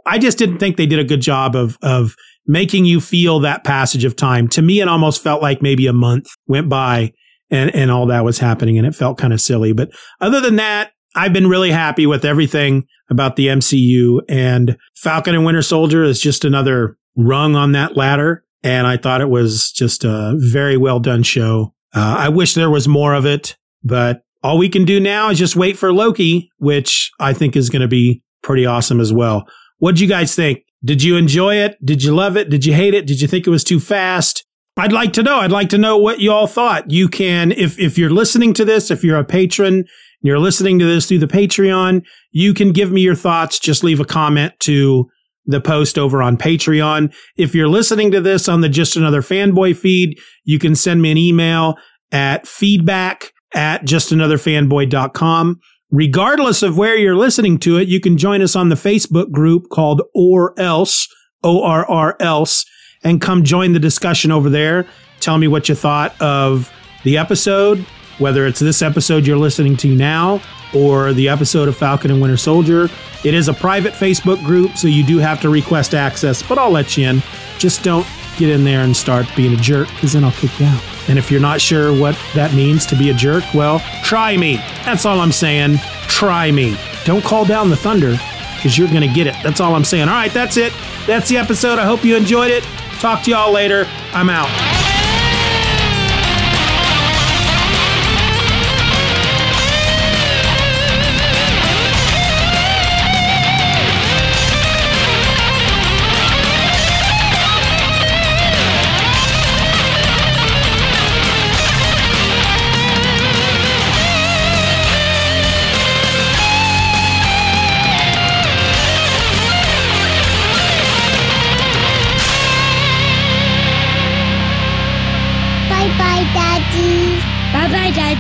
I 0.06 0.18
just 0.18 0.38
didn't 0.38 0.58
think 0.58 0.78
they 0.78 0.86
did 0.86 1.00
a 1.00 1.04
good 1.04 1.22
job 1.22 1.56
of 1.56 1.78
of 1.82 2.16
making 2.48 2.86
you 2.86 3.02
feel 3.02 3.40
that 3.42 3.64
passage 3.64 4.06
of 4.06 4.16
time. 4.16 4.48
To 4.50 4.62
me, 4.62 4.80
it 4.80 4.88
almost 4.88 5.22
felt 5.22 5.42
like 5.42 5.62
maybe 5.62 5.86
a 5.86 5.94
month 5.94 6.28
went 6.48 6.70
by 6.70 7.12
and, 7.52 7.76
and 7.76 7.92
all 7.92 8.06
that 8.06 8.24
was 8.24 8.40
happening 8.40 8.78
and 8.78 8.88
it 8.88 8.96
felt 8.96 9.18
kind 9.18 9.34
of 9.34 9.42
silly. 9.42 9.74
But 9.74 9.92
other 10.22 10.40
than 10.40 10.56
that, 10.56 10.92
I've 11.14 11.34
been 11.34 11.48
really 11.48 11.72
happy 11.72 12.06
with 12.06 12.24
everything 12.24 12.86
about 13.10 13.36
the 13.36 13.48
MCU 13.48 14.22
and 14.30 14.78
Falcon 14.96 15.36
and 15.36 15.46
Winter 15.46 15.62
Soldier 15.62 16.04
is 16.04 16.22
just 16.22 16.46
another 16.46 16.98
rung 17.18 17.56
on 17.56 17.74
that 17.74 17.98
ladder. 17.98 18.46
And 18.64 18.88
I 18.88 18.96
thought 18.96 19.22
it 19.22 19.30
was 19.30 19.72
just 19.72 20.06
a 20.06 20.36
very 20.38 20.78
well 20.78 21.00
done 21.00 21.24
show. 21.24 21.74
Uh, 21.94 22.16
I 22.18 22.30
wish 22.30 22.54
there 22.54 22.70
was 22.70 22.88
more 22.88 23.14
of 23.14 23.26
it, 23.26 23.58
but 23.84 24.22
all 24.48 24.58
we 24.58 24.70
can 24.70 24.86
do 24.86 24.98
now 24.98 25.30
is 25.30 25.38
just 25.38 25.58
wait 25.58 25.78
for 25.78 25.92
Loki, 25.92 26.50
which 26.58 27.12
I 27.20 27.34
think 27.34 27.58
is 27.58 27.70
going 27.70 27.82
to 27.82 27.88
be 27.88 28.24
pretty 28.42 28.66
awesome 28.66 29.02
as 29.02 29.12
well. 29.12 29.46
What 29.80 29.96
did 29.96 30.02
you 30.02 30.08
guys 30.08 30.34
think? 30.36 30.60
Did 30.86 31.04
you 31.04 31.18
enjoy 31.18 31.56
it? 31.56 31.78
Did 31.86 32.02
you 32.02 32.16
love 32.16 32.38
it? 32.38 32.50
Did 32.50 32.66
you 32.66 32.74
hate 32.74 32.94
it? 32.94 33.06
Did 33.06 33.20
you 33.20 33.28
think 33.28 33.46
it 33.46 33.50
was 33.50 33.66
too 33.66 33.82
fast? 33.82 34.46
I'd 34.78 34.94
like 34.94 35.12
to 35.14 35.24
know. 35.24 35.40
I'd 35.40 35.52
like 35.52 35.68
to 35.70 35.78
know 35.78 35.98
what 35.98 36.22
you 36.22 36.32
all 36.32 36.48
thought. 36.48 36.90
You 36.90 37.10
can, 37.10 37.52
if, 37.52 37.78
if 37.78 37.98
you're 37.98 38.10
listening 38.10 38.54
to 38.54 38.64
this, 38.64 38.90
if 38.90 39.04
you're 39.04 39.20
a 39.20 39.26
patron, 39.26 39.84
you're 40.22 40.40
listening 40.40 40.80
to 40.80 40.86
this 40.86 41.08
through 41.08 41.20
the 41.20 41.28
Patreon, 41.28 42.06
you 42.32 42.54
can 42.54 42.72
give 42.72 42.90
me 42.90 43.02
your 43.02 43.16
thoughts. 43.16 43.60
Just 43.60 43.84
leave 43.84 44.00
a 44.00 44.06
comment 44.06 44.54
to 44.62 45.10
the 45.46 45.60
post 45.60 46.00
over 46.00 46.22
on 46.22 46.38
Patreon. 46.38 47.14
If 47.36 47.54
you're 47.54 47.68
listening 47.68 48.12
to 48.12 48.22
this 48.22 48.48
on 48.48 48.62
the 48.62 48.70
Just 48.70 48.96
Another 48.96 49.22
Fanboy 49.22 49.76
feed, 49.76 50.18
you 50.46 50.58
can 50.58 50.74
send 50.74 51.02
me 51.02 51.12
an 51.12 51.18
email 51.18 51.76
at 52.14 52.48
feedback 52.48 53.34
at 53.54 53.84
justanotherfanboy.com. 53.86 55.60
Regardless 55.90 56.64
of 56.64 56.78
where 56.78 56.98
you're 56.98 57.16
listening 57.16 57.58
to 57.60 57.78
it, 57.78 57.88
you 57.88 58.00
can 58.00 58.18
join 58.18 58.42
us 58.42 58.56
on 58.56 58.70
the 58.70 58.76
Facebook 58.76 59.32
group 59.32 59.70
called 59.70 60.02
Or 60.14 60.54
Else, 60.60 61.08
O 61.44 61.64
R 61.64 61.86
R 61.90 62.18
Else, 62.20 62.66
and 63.04 63.22
come 63.22 63.44
join 63.44 63.74
the 63.74 63.80
discussion 63.80 64.32
over 64.32 64.50
there. 64.50 64.86
Tell 65.22 65.38
me 65.38 65.48
what 65.48 65.70
you 65.70 65.76
thought 65.76 66.20
of 66.22 66.72
the 67.04 67.18
episode, 67.18 67.80
whether 68.18 68.46
it's 68.46 68.60
this 68.60 68.82
episode 68.82 69.26
you're 69.26 69.38
listening 69.38 69.78
to 69.78 69.96
now 69.96 70.42
or 70.76 71.14
the 71.14 71.30
episode 71.30 71.70
of 71.70 71.78
Falcon 71.78 72.12
and 72.12 72.22
Winter 72.22 72.38
Soldier. 72.38 72.90
It 73.24 73.34
is 73.34 73.48
a 73.48 73.54
private 73.54 73.94
Facebook 73.94 74.44
group, 74.44 74.78
so 74.78 74.88
you 74.88 75.06
do 75.06 75.20
have 75.20 75.40
to 75.42 75.50
request 75.50 75.94
access, 75.94 76.44
but 76.44 76.58
I'll 76.58 76.72
let 76.72 76.98
you 76.98 77.08
in. 77.08 77.24
Just 77.58 77.84
don't 77.84 78.06
get 78.38 78.50
in 78.50 78.64
there 78.64 78.82
and 78.82 78.96
start 78.96 79.26
being 79.36 79.54
a 79.54 79.58
jerk 79.58 79.88
because 79.90 80.14
then 80.14 80.24
I'll 80.24 80.32
kick 80.32 80.60
you 80.60 80.66
out. 80.66 80.84
And 81.10 81.18
if 81.18 81.32
you're 81.32 81.42
not 81.42 81.62
sure 81.62 81.98
what 81.98 82.18
that 82.36 82.54
means 82.54 82.86
to 82.88 82.96
be 82.96 83.10
a 83.10 83.14
jerk, 83.14 83.44
well, 83.54 83.80
try 84.04 84.38
me. 84.38 84.58
That's 84.86 85.06
all 85.06 85.20
I'm 85.20 85.32
saying. 85.32 85.78
Try 86.08 86.52
me. 86.52 86.78
Don't 87.06 87.24
call 87.24 87.46
down 87.46 87.70
the 87.70 87.78
thunder 87.78 88.18
because 88.56 88.78
you're 88.78 88.90
going 88.90 89.08
to 89.08 89.14
get 89.14 89.28
it. 89.28 89.36
That's 89.44 89.62
all 89.62 89.76
I'm 89.76 89.86
saying. 89.86 90.10
All 90.10 90.16
right, 90.16 90.34
that's 90.34 90.58
it. 90.58 90.74
That's 91.06 91.30
the 91.30 91.38
episode. 91.38 91.80
I 91.80 91.86
hope 91.86 92.04
you 92.04 92.16
enjoyed 92.16 92.52
it. 92.52 92.64
Talk 93.00 93.24
to 93.24 93.32
y'all 93.32 93.54
later. 93.54 93.86
I'm 94.14 94.30
out. 94.30 94.77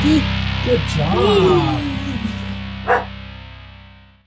Good 0.07 0.79
job. 0.95 1.86